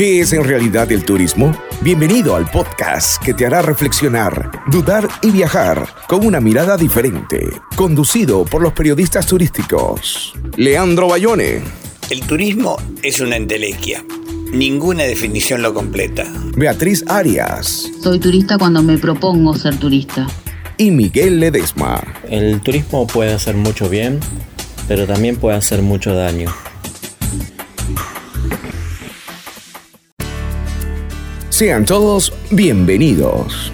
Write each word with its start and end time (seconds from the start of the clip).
¿Qué 0.00 0.20
es 0.20 0.32
en 0.32 0.44
realidad 0.44 0.90
el 0.92 1.04
turismo? 1.04 1.54
Bienvenido 1.82 2.34
al 2.34 2.50
podcast 2.50 3.22
que 3.22 3.34
te 3.34 3.44
hará 3.44 3.60
reflexionar, 3.60 4.50
dudar 4.68 5.06
y 5.20 5.30
viajar 5.30 5.86
con 6.08 6.24
una 6.24 6.40
mirada 6.40 6.78
diferente. 6.78 7.46
Conducido 7.76 8.46
por 8.46 8.62
los 8.62 8.72
periodistas 8.72 9.26
turísticos. 9.26 10.32
Leandro 10.56 11.08
Bayone. 11.08 11.60
El 12.08 12.22
turismo 12.22 12.78
es 13.02 13.20
una 13.20 13.36
entelequia. 13.36 14.02
Ninguna 14.50 15.02
definición 15.02 15.60
lo 15.60 15.74
completa. 15.74 16.24
Beatriz 16.56 17.04
Arias. 17.06 17.92
Soy 18.02 18.18
turista 18.18 18.56
cuando 18.56 18.82
me 18.82 18.96
propongo 18.96 19.54
ser 19.54 19.78
turista. 19.78 20.26
Y 20.78 20.92
Miguel 20.92 21.40
Ledesma. 21.40 22.02
El 22.26 22.62
turismo 22.62 23.06
puede 23.06 23.34
hacer 23.34 23.54
mucho 23.54 23.90
bien, 23.90 24.18
pero 24.88 25.06
también 25.06 25.36
puede 25.36 25.58
hacer 25.58 25.82
mucho 25.82 26.14
daño. 26.14 26.50
Sean 31.60 31.84
todos 31.84 32.32
bienvenidos. 32.50 33.70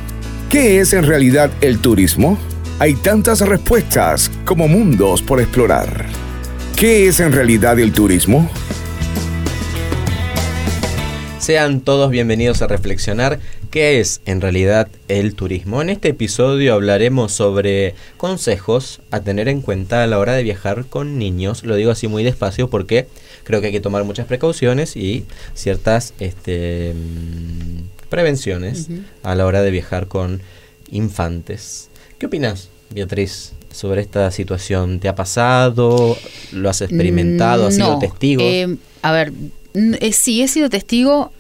¿Qué 0.51 0.81
es 0.81 0.93
en 0.93 1.05
realidad 1.05 1.53
el 1.61 1.79
turismo? 1.79 2.37
Hay 2.81 2.95
tantas 2.95 3.43
respuestas 3.43 4.29
como 4.45 4.67
mundos 4.67 5.23
por 5.23 5.41
explorar. 5.41 6.07
¿Qué 6.75 7.07
es 7.07 7.21
en 7.21 7.31
realidad 7.31 7.79
el 7.79 7.93
turismo? 7.93 8.51
Sean 11.39 11.81
todos 11.81 12.11
bienvenidos 12.11 12.61
a 12.61 12.67
reflexionar 12.67 13.39
qué 13.71 14.01
es 14.01 14.21
en 14.27 14.41
realidad 14.41 14.89
el 15.07 15.37
turismo. 15.37 15.81
En 15.81 15.91
este 15.91 16.09
episodio 16.09 16.75
hablaremos 16.75 17.31
sobre 17.31 17.95
consejos 18.17 19.01
a 19.13 19.21
tener 19.21 19.47
en 19.47 19.61
cuenta 19.61 20.03
a 20.03 20.09
la 20.09 20.19
hora 20.19 20.33
de 20.33 20.43
viajar 20.43 20.87
con 20.87 21.21
niños. 21.21 21.63
Lo 21.63 21.77
digo 21.77 21.93
así 21.93 22.09
muy 22.09 22.25
despacio 22.25 22.69
porque 22.69 23.07
creo 23.47 23.61
que 23.61 23.69
hay 23.69 23.73
que 23.73 23.81
tomar 23.81 24.03
muchas 24.05 24.27
precauciones 24.27 24.97
y 24.97 25.25
ciertas 25.55 26.13
este, 26.21 26.93
mm, 26.95 28.07
prevenciones 28.11 28.89
a 29.23 29.35
la 29.35 29.47
hora 29.47 29.63
de 29.63 29.71
viajar 29.71 30.09
con 30.09 30.43
infantes. 30.91 31.89
¿Qué 32.19 32.27
opinas, 32.27 32.69
Beatriz? 32.91 33.53
sobre 33.71 34.01
esta 34.01 34.31
situación? 34.31 35.01
¿Te 35.01 35.09
ha 35.09 35.15
pasado? 35.15 36.17
¿Lo 36.53 36.71
has 36.71 36.81
experimentado? 36.81 37.67
¿Has 37.67 37.75
sido 37.75 37.89
Mm, 37.89 37.93
No, 37.93 37.99
testigo? 37.99 38.43
eh, 38.43 38.77
a 39.03 39.13
ver, 39.13 39.33
eh, 39.75 40.13
sí, 40.15 40.41
he 40.43 40.49
sido 40.49 40.71
testigo. 40.71 41.31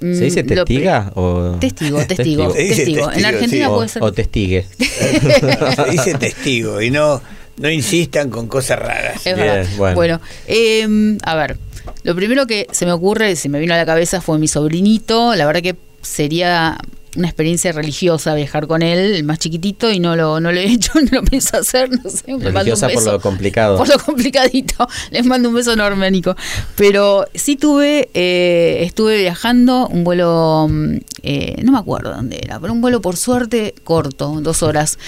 mm, 0.00 0.14
¿Se 0.14 0.24
dice 0.24 0.42
testiga 0.44 1.10
o 1.16 1.56
Testigo, 1.60 1.98
testigo, 2.06 2.52
dice 2.52 2.76
testigo. 2.76 3.02
En 3.10 3.22
testigo, 3.22 3.28
Argentina 3.28 3.66
sí. 3.66 3.72
puede 3.74 3.88
ser. 3.88 4.02
o 4.04 4.12
testigue? 4.12 4.66
Se 4.78 5.90
dice 5.90 6.14
testigo 6.14 6.80
y 6.80 6.90
no, 6.92 7.20
no 7.60 7.70
insistan 7.70 8.30
con 8.30 8.48
cosas 8.48 8.78
raras. 8.78 9.26
Es 9.26 9.76
bueno. 9.76 9.94
Bueno, 9.94 10.20
eh, 10.46 11.16
a 11.22 11.34
ver, 11.34 11.58
lo 12.04 12.14
primero 12.14 12.46
que 12.46 12.66
se 12.72 12.86
me 12.86 12.92
ocurre, 12.92 13.36
se 13.36 13.50
me 13.50 13.60
vino 13.60 13.74
a 13.74 13.76
la 13.76 13.86
cabeza 13.86 14.22
fue 14.22 14.38
mi 14.38 14.48
sobrinito. 14.48 15.34
La 15.36 15.44
verdad 15.46 15.60
que 15.60 15.76
sería 16.00 16.78
una 17.16 17.26
experiencia 17.26 17.72
religiosa 17.72 18.34
viajar 18.34 18.66
con 18.66 18.80
él, 18.80 18.98
el 19.14 19.24
más 19.24 19.38
chiquitito, 19.40 19.90
y 19.90 20.00
no 20.00 20.16
lo, 20.16 20.40
no 20.40 20.52
lo 20.52 20.58
he 20.58 20.64
hecho, 20.72 20.92
no 20.94 21.20
lo 21.20 21.22
pienso 21.22 21.58
hacer, 21.58 21.90
no 21.90 22.08
sé. 22.08 22.34
Religiosa 22.38 22.88
por 22.88 23.04
lo 23.04 23.20
complicado. 23.20 23.76
Por 23.76 23.88
lo 23.88 23.98
complicadito. 23.98 24.88
Les 25.10 25.26
mando 25.26 25.50
un 25.50 25.54
beso 25.54 25.74
enorme, 25.74 26.10
Nico. 26.10 26.34
Pero 26.76 27.26
sí 27.34 27.56
tuve, 27.56 28.08
eh, 28.14 28.78
estuve 28.84 29.18
viajando 29.18 29.86
un 29.88 30.02
vuelo, 30.02 30.66
mm, 30.70 30.96
eh, 31.24 31.56
no 31.62 31.72
me 31.72 31.78
acuerdo 31.78 32.14
dónde 32.14 32.40
era, 32.42 32.58
pero 32.58 32.72
un 32.72 32.80
vuelo 32.80 33.02
por 33.02 33.18
suerte 33.18 33.74
corto, 33.84 34.40
dos 34.40 34.62
horas. 34.62 34.98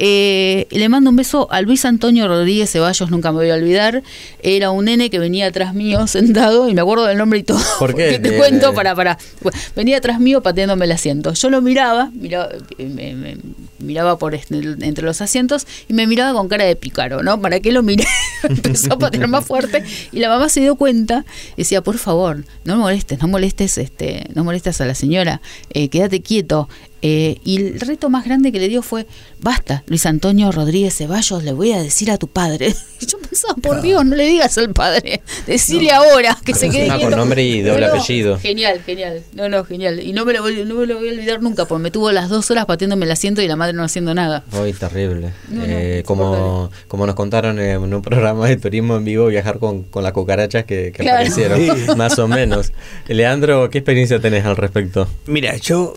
Eh, 0.00 0.68
le 0.70 0.88
mando 0.88 1.10
un 1.10 1.16
beso 1.16 1.48
a 1.50 1.60
Luis 1.60 1.84
Antonio 1.84 2.28
Rodríguez 2.28 2.70
Ceballos, 2.70 3.10
nunca 3.10 3.32
me 3.32 3.38
voy 3.38 3.50
a 3.50 3.54
olvidar. 3.54 4.02
Era 4.42 4.70
un 4.70 4.84
nene 4.84 5.10
que 5.10 5.18
venía 5.18 5.46
atrás 5.48 5.74
mío 5.74 6.06
sentado 6.06 6.68
y 6.68 6.74
me 6.74 6.80
acuerdo 6.80 7.04
del 7.06 7.18
nombre 7.18 7.40
y 7.40 7.42
todo. 7.42 7.58
¿Por 7.80 7.94
qué? 7.96 8.12
porque 8.12 8.18
te 8.20 8.36
cuento 8.38 8.72
para, 8.74 8.94
para. 8.94 9.18
Bueno, 9.42 9.58
venía 9.74 9.98
atrás 9.98 10.20
mío 10.20 10.40
pateándome 10.42 10.84
el 10.84 10.92
asiento. 10.92 11.32
Yo 11.34 11.50
lo 11.50 11.60
miraba, 11.60 12.10
miraba 12.14 12.48
eh, 12.78 12.84
me- 12.86 13.14
me- 13.14 13.36
miraba 13.80 14.18
por 14.18 14.34
este- 14.34 14.56
entre 14.58 15.04
los 15.04 15.20
asientos 15.20 15.66
y 15.88 15.92
me 15.94 16.06
miraba 16.06 16.32
con 16.38 16.48
cara 16.48 16.64
de 16.64 16.76
pícaro, 16.76 17.22
¿no? 17.22 17.40
¿Para 17.40 17.58
qué 17.60 17.72
lo 17.72 17.82
miré? 17.82 18.04
Empezó 18.48 18.94
a 18.94 18.98
patear 18.98 19.26
más 19.28 19.44
fuerte 19.44 19.82
y 20.12 20.20
la 20.20 20.28
mamá 20.28 20.48
se 20.48 20.60
dio 20.60 20.76
cuenta 20.76 21.24
y 21.56 21.62
decía, 21.62 21.82
por 21.82 21.98
favor, 21.98 22.44
no 22.64 22.76
molestes, 22.76 23.20
no 23.20 23.28
molestes, 23.28 23.78
este, 23.78 24.26
no 24.34 24.44
molestes 24.44 24.80
a 24.80 24.84
la 24.86 24.94
señora, 24.94 25.40
eh, 25.72 25.88
quédate 25.88 26.22
quieto. 26.22 26.68
Eh, 27.00 27.36
y 27.44 27.56
el 27.58 27.80
reto 27.80 28.10
más 28.10 28.24
grande 28.24 28.50
que 28.50 28.58
le 28.58 28.68
dio 28.68 28.82
fue, 28.82 29.06
basta, 29.40 29.84
Luis 29.86 30.04
Antonio 30.06 30.50
Rodríguez 30.50 30.96
Ceballos, 30.96 31.44
le 31.44 31.52
voy 31.52 31.72
a 31.72 31.80
decir 31.80 32.10
a 32.10 32.18
tu 32.18 32.26
padre. 32.28 32.74
Y 33.00 33.06
yo 33.06 33.18
pensaba, 33.18 33.54
por 33.54 33.80
Dios, 33.82 34.04
no 34.04 34.16
le 34.16 34.26
digas 34.26 34.58
al 34.58 34.72
padre, 34.72 35.20
decile 35.46 35.92
ahora 35.92 36.36
que 36.44 36.54
se 36.54 36.68
quede 36.70 36.88
con 37.00 37.10
nombre 37.12 37.44
y 37.44 37.62
doble 37.62 37.86
No, 37.86 37.94
no, 37.94 38.00
apellido. 38.00 38.38
Genial, 38.40 38.80
genial. 38.84 39.22
No, 39.34 39.48
no, 39.48 39.64
genial. 39.64 40.00
Y 40.00 40.12
no 40.12 40.24
me, 40.24 40.32
lo, 40.32 40.42
voy- 40.42 40.64
no 40.64 40.74
me 40.74 40.86
lo 40.86 40.98
voy 40.98 41.08
a 41.08 41.12
olvidar 41.12 41.40
nunca, 41.42 41.66
porque 41.66 41.82
me 41.84 41.90
tuvo 41.92 42.10
las 42.10 42.28
dos 42.28 42.50
horas 42.50 42.66
pateándome 42.66 43.04
el 43.04 43.12
asiento 43.12 43.42
y 43.42 43.46
la 43.48 43.54
madre 43.54 43.74
no 43.74 43.84
haciendo 43.84 44.12
nada. 44.14 44.42
Uy, 44.60 44.72
terrible. 44.72 45.32
No, 45.50 45.60
no, 45.60 45.64
Eh, 45.68 46.02
como, 46.04 46.70
como 46.88 47.06
nos 47.06 47.14
contaron 47.14 47.60
en 47.60 47.94
un 47.94 48.02
programa 48.02 48.48
de 48.48 48.56
turismo 48.56 48.96
en 48.96 49.04
vivo, 49.04 49.26
viajar 49.28 49.58
con, 49.60 49.84
con 49.84 50.02
las 50.02 50.12
cucarachas 50.12 50.64
que, 50.64 50.90
que 50.92 51.02
Claro. 51.04 51.18
aparecieron, 51.28 51.96
más 51.96 52.18
o 52.18 52.26
menos. 52.26 52.72
Leandro, 53.06 53.70
¿qué 53.70 53.78
experiencia 53.78 54.18
tenés 54.20 54.44
al 54.44 54.56
respecto? 54.56 55.06
Mira, 55.26 55.56
yo 55.58 55.94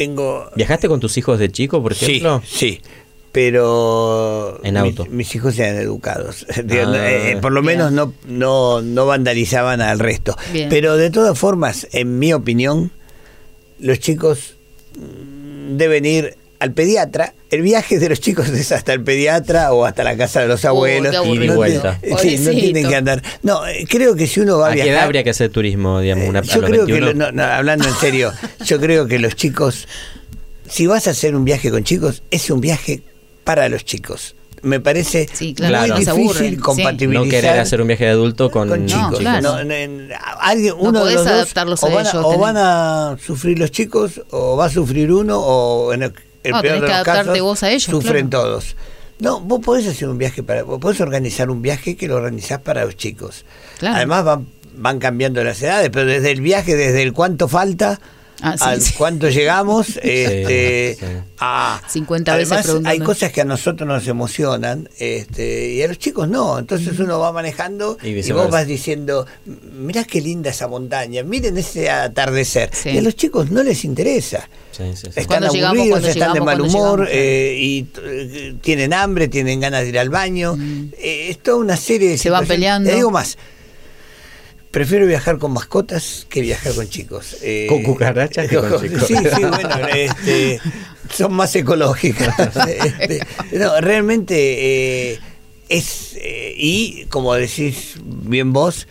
tengo... 0.00 0.48
¿Viajaste 0.56 0.88
con 0.88 0.98
tus 0.98 1.18
hijos 1.18 1.38
de 1.38 1.50
chico, 1.52 1.82
por 1.82 1.94
Sí, 1.94 2.06
ejemplo? 2.06 2.42
sí. 2.46 2.80
Pero 3.32 4.58
En 4.64 4.78
auto. 4.78 5.04
Mis, 5.10 5.34
hijos 5.34 5.58
eran 5.58 5.76
educados. 5.76 6.46
Digo, 6.64 6.82
Ah, 6.86 7.10
eh, 7.10 7.38
por 7.40 7.52
lo 7.52 7.62
menos 7.62 7.92
no, 7.92 8.14
no, 8.26 8.80
no 8.80 9.04
vandalizaban 9.06 9.82
al 9.82 9.98
resto. 9.98 10.36
Bien. 10.54 10.68
Pero 10.70 10.96
de 10.96 11.10
todas 11.10 11.38
formas, 11.38 11.86
en 11.92 12.18
mi 12.18 12.32
opinión, 12.32 12.90
los 13.78 14.00
chicos 14.00 14.54
deben 15.76 16.06
ir 16.06 16.36
al 16.60 16.72
pediatra. 16.72 17.34
El 17.50 17.62
viaje 17.62 17.98
de 17.98 18.08
los 18.08 18.20
chicos 18.20 18.48
es 18.50 18.70
hasta 18.70 18.92
el 18.92 19.02
pediatra 19.02 19.72
o 19.72 19.84
hasta 19.84 20.04
la 20.04 20.16
casa 20.16 20.40
de 20.40 20.46
los 20.46 20.64
abuelos. 20.64 21.12
y 21.26 21.38
No 21.38 21.54
vuelta. 21.56 21.98
tienen- 22.00 22.18
sí, 22.18 22.38
no 22.44 22.50
tienen 22.52 22.88
que 22.88 22.94
andar. 22.96 23.22
No, 23.42 23.66
eh, 23.66 23.84
creo 23.88 24.14
que 24.14 24.26
si 24.28 24.38
uno 24.40 24.58
va 24.58 24.66
a, 24.66 24.68
¿A 24.68 24.72
qué 24.72 24.76
viajar. 24.76 24.92
edad 24.94 25.02
habría 25.04 25.24
que 25.24 25.30
hacer 25.30 25.50
turismo, 25.50 25.98
digamos? 26.00 26.28
Una, 26.28 26.38
Eh, 26.38 26.42
a 26.48 26.54
yo 26.54 26.62
creo 26.62 26.86
que, 26.86 26.92
21? 26.92 27.06
lo- 27.06 27.32
no, 27.32 27.32
no, 27.32 27.42
hablando 27.42 27.88
en 27.88 27.94
serio, 27.96 28.32
yo 28.64 28.78
creo 28.78 29.08
que 29.08 29.18
los 29.18 29.34
chicos, 29.34 29.88
si 30.68 30.86
vas 30.86 31.08
a 31.08 31.10
hacer 31.10 31.34
un 31.34 31.44
viaje 31.44 31.70
con 31.70 31.82
chicos, 31.82 32.22
es 32.30 32.48
un 32.50 32.60
viaje 32.60 33.02
para 33.42 33.68
los 33.68 33.84
chicos. 33.84 34.36
Me 34.62 34.78
parece 34.78 35.26
Sí, 35.32 35.54
claro, 35.54 35.78
muy 35.94 36.04
no 36.04 36.14
difícil 36.14 36.60
compatibilizar 36.60 37.24
no 37.24 37.30
querer 37.30 37.58
hacer 37.60 37.80
un 37.80 37.86
viaje 37.86 38.04
de 38.04 38.10
adulto 38.10 38.50
con, 38.50 38.68
con 38.68 38.84
No, 38.84 38.86
chicos. 38.86 39.18
claro. 39.20 39.40
No, 39.56 39.64
no, 39.64 39.72
en- 39.74 40.10
alguien, 40.38 40.74
No 40.76 40.82
uno 40.82 40.92
de 40.98 40.98
podés 41.00 41.14
los 41.14 41.24
dos, 41.24 41.32
adaptarlos 41.34 41.82
o 41.82 41.86
a 41.86 41.88
van 41.88 42.06
a, 42.06 42.10
ellos, 42.10 42.22
o 42.26 42.38
van 42.38 42.56
a 42.58 43.16
sufrir 43.24 43.58
los 43.58 43.70
chicos, 43.70 44.20
o 44.30 44.56
va 44.58 44.66
a 44.66 44.70
sufrir 44.70 45.10
uno, 45.10 45.40
o 45.40 45.94
en 45.94 46.02
el, 46.02 46.12
el 46.42 46.52
No, 46.52 46.62
peor 46.62 46.74
de 46.74 46.80
los 46.80 46.90
adaptarte 46.90 47.24
casos, 47.26 47.40
vos 47.40 47.62
a 47.62 47.70
ellos, 47.70 47.84
sufren 47.84 48.28
claro. 48.28 48.44
todos. 48.44 48.76
No, 49.18 49.40
vos 49.40 49.60
podés 49.60 49.86
hacer 49.86 50.08
un 50.08 50.18
viaje 50.18 50.42
para, 50.42 50.62
vos 50.62 50.78
podés 50.80 51.00
organizar 51.00 51.50
un 51.50 51.60
viaje 51.60 51.96
que 51.96 52.08
lo 52.08 52.16
organizás 52.16 52.60
para 52.60 52.84
los 52.84 52.96
chicos. 52.96 53.44
Claro. 53.78 53.96
Además 53.96 54.24
van, 54.24 54.46
van 54.76 54.98
cambiando 54.98 55.44
las 55.44 55.60
edades, 55.62 55.90
pero 55.92 56.06
desde 56.06 56.30
el 56.30 56.40
viaje, 56.40 56.74
desde 56.74 57.02
el 57.02 57.12
cuánto 57.12 57.46
falta, 57.46 58.00
Ah, 58.42 58.56
sí, 58.56 58.64
al 58.64 58.80
sí. 58.80 58.94
cuánto 58.96 59.28
llegamos, 59.28 59.88
este, 60.02 60.96
sí. 60.98 61.06
a 61.38 61.80
50 61.88 62.34
veces 62.34 62.52
además, 62.52 62.66
preguntando. 62.66 62.90
hay 62.90 63.06
cosas 63.06 63.32
que 63.32 63.40
a 63.40 63.44
nosotros 63.44 63.88
nos 63.88 64.06
emocionan, 64.06 64.88
este, 64.98 65.70
y 65.74 65.82
a 65.82 65.88
los 65.88 65.98
chicos 65.98 66.28
no. 66.28 66.58
Entonces 66.58 66.98
uno 66.98 67.18
va 67.18 67.32
manejando 67.32 67.96
Y 68.02 68.32
vos 68.32 68.50
vas 68.50 68.66
diciendo, 68.66 69.26
mirá 69.44 70.04
qué 70.04 70.20
linda 70.20 70.50
esa 70.50 70.68
montaña, 70.68 71.22
miren 71.22 71.56
ese 71.58 71.90
atardecer. 71.90 72.70
Y 72.84 72.98
a 72.98 73.02
los 73.02 73.14
chicos 73.16 73.50
no 73.50 73.62
les 73.62 73.84
interesa. 73.84 74.48
Están 75.14 75.44
aburridos, 75.44 75.90
¿Cuándo 75.90 76.08
están 76.08 76.32
de 76.32 76.40
mal 76.40 76.58
¿Cuándo 76.58 76.78
humor 76.78 77.08
eh, 77.10 77.54
y 77.58 77.82
tienen 78.62 78.92
hambre, 78.92 79.28
tienen 79.28 79.60
ganas 79.60 79.82
de 79.82 79.88
ir 79.88 79.98
al 79.98 80.08
baño. 80.08 80.56
Eh, 80.98 81.28
es 81.30 81.38
toda 81.38 81.58
una 81.58 81.76
serie 81.76 82.08
de. 82.10 82.18
Se 82.18 82.30
van 82.30 82.46
peleando. 82.46 82.88
Te 82.88 82.96
digo 82.96 83.10
más. 83.10 83.36
Prefiero 84.70 85.06
viajar 85.06 85.38
con 85.38 85.52
mascotas 85.52 86.26
que 86.28 86.40
viajar 86.42 86.72
con 86.74 86.88
chicos. 86.88 87.36
Eh, 87.42 87.66
Con 87.68 87.82
cucarachas 87.82 88.48
que 88.48 88.56
con 88.56 88.80
chicos. 88.80 89.04
Sí, 89.06 89.14
sí, 89.16 89.44
bueno, 89.44 89.88
este, 89.94 90.60
son 91.12 91.32
más 91.34 91.54
ecológicas. 91.56 92.34
Este, 92.68 93.20
no, 93.58 93.80
realmente 93.80 95.12
eh, 95.12 95.18
es. 95.68 96.16
eh, 96.20 96.54
y 96.56 97.04
como 97.08 97.34
decís 97.34 97.94
bien 98.04 98.52
vos, 98.52 98.86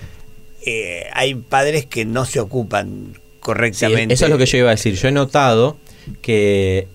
hay 1.14 1.34
padres 1.36 1.86
que 1.86 2.06
no 2.06 2.26
se 2.26 2.40
ocupan 2.40 3.14
Sí, 3.16 3.20
correctamente. 3.40 4.14
eso 4.14 4.26
es 4.26 4.32
lo 4.32 4.38
que 4.38 4.46
yo 4.46 4.58
iba 4.60 4.68
a 4.70 4.76
decir. 4.76 4.96
Yo 4.96 5.08
he 5.08 5.12
notado 5.12 5.78
que 6.22 6.88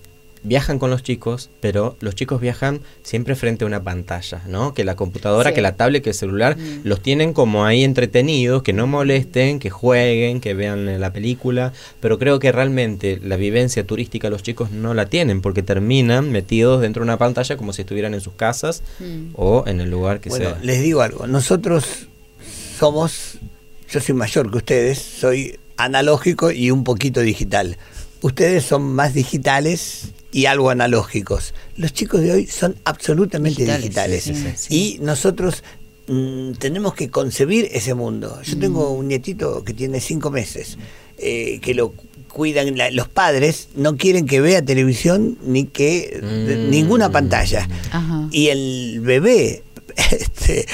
viajan 0.44 0.78
con 0.78 0.90
los 0.90 1.02
chicos, 1.02 1.50
pero 1.60 1.96
los 2.00 2.14
chicos 2.14 2.40
viajan 2.40 2.80
siempre 3.02 3.34
frente 3.34 3.64
a 3.64 3.66
una 3.66 3.82
pantalla, 3.82 4.42
¿no? 4.46 4.74
Que 4.74 4.84
la 4.84 4.94
computadora, 4.94 5.50
Sí. 5.50 5.54
que 5.56 5.62
la 5.62 5.74
tablet, 5.76 6.02
que 6.04 6.10
el 6.10 6.14
celular, 6.14 6.56
Mm. 6.56 6.80
los 6.84 7.00
tienen 7.00 7.32
como 7.32 7.64
ahí 7.64 7.82
entretenidos, 7.82 8.62
que 8.62 8.72
no 8.72 8.86
molesten, 8.86 9.58
que 9.58 9.70
jueguen, 9.70 10.40
que 10.40 10.54
vean 10.54 11.00
la 11.00 11.12
película, 11.12 11.72
pero 12.00 12.18
creo 12.18 12.38
que 12.38 12.52
realmente 12.52 13.18
la 13.22 13.36
vivencia 13.36 13.86
turística 13.86 14.30
los 14.30 14.42
chicos 14.42 14.70
no 14.70 14.94
la 14.94 15.06
tienen 15.06 15.40
porque 15.40 15.62
terminan 15.62 16.30
metidos 16.30 16.80
dentro 16.82 17.00
de 17.00 17.04
una 17.04 17.18
pantalla 17.18 17.56
como 17.56 17.72
si 17.72 17.82
estuvieran 17.82 18.14
en 18.14 18.20
sus 18.20 18.34
casas 18.34 18.82
Mm. 19.00 19.30
o 19.34 19.64
en 19.66 19.80
el 19.80 19.90
lugar 19.90 20.20
que 20.20 20.28
Bueno, 20.28 20.50
sea. 20.50 20.58
les 20.62 20.82
digo 20.82 21.00
algo. 21.00 21.26
Nosotros 21.26 21.84
somos. 22.78 23.38
Yo 23.90 24.00
soy 24.00 24.14
mayor 24.14 24.50
que 24.50 24.56
ustedes, 24.58 24.98
soy 24.98 25.58
analógico 25.76 26.50
y 26.50 26.70
un 26.70 26.84
poquito 26.84 27.20
digital. 27.20 27.76
Ustedes 28.22 28.64
son 28.64 28.82
más 28.94 29.14
digitales 29.14 30.08
y 30.34 30.46
algo 30.46 30.68
analógicos. 30.70 31.54
Los 31.76 31.92
chicos 31.92 32.20
de 32.20 32.32
hoy 32.32 32.46
son 32.48 32.74
absolutamente 32.84 33.62
digitales. 33.64 34.24
Digitales, 34.26 34.60
sí, 34.68 34.74
Y 34.74 34.98
nosotros 35.00 35.62
mm, 36.08 36.52
tenemos 36.58 36.92
que 36.94 37.08
concebir 37.08 37.68
ese 37.72 37.94
mundo. 37.94 38.42
Yo 38.42 38.58
tengo 38.58 38.92
Mm. 38.94 38.98
un 38.98 39.08
nietito 39.08 39.64
que 39.64 39.72
tiene 39.72 40.00
cinco 40.00 40.30
meses, 40.30 40.76
eh, 41.18 41.60
que 41.62 41.72
lo 41.72 41.94
cuidan 42.28 42.76
la- 42.76 42.90
los 42.90 43.08
padres, 43.08 43.68
no 43.76 43.96
quieren 43.96 44.26
que 44.26 44.40
vea 44.40 44.60
televisión 44.62 45.38
ni 45.46 45.64
que 45.64 46.20
de- 46.20 46.56
Mm. 46.66 46.70
ninguna 46.70 47.10
pantalla. 47.10 47.68
Ajá. 47.92 48.28
Y 48.32 48.48
el 48.48 49.00
bebé, 49.00 49.62
este, 50.10 50.66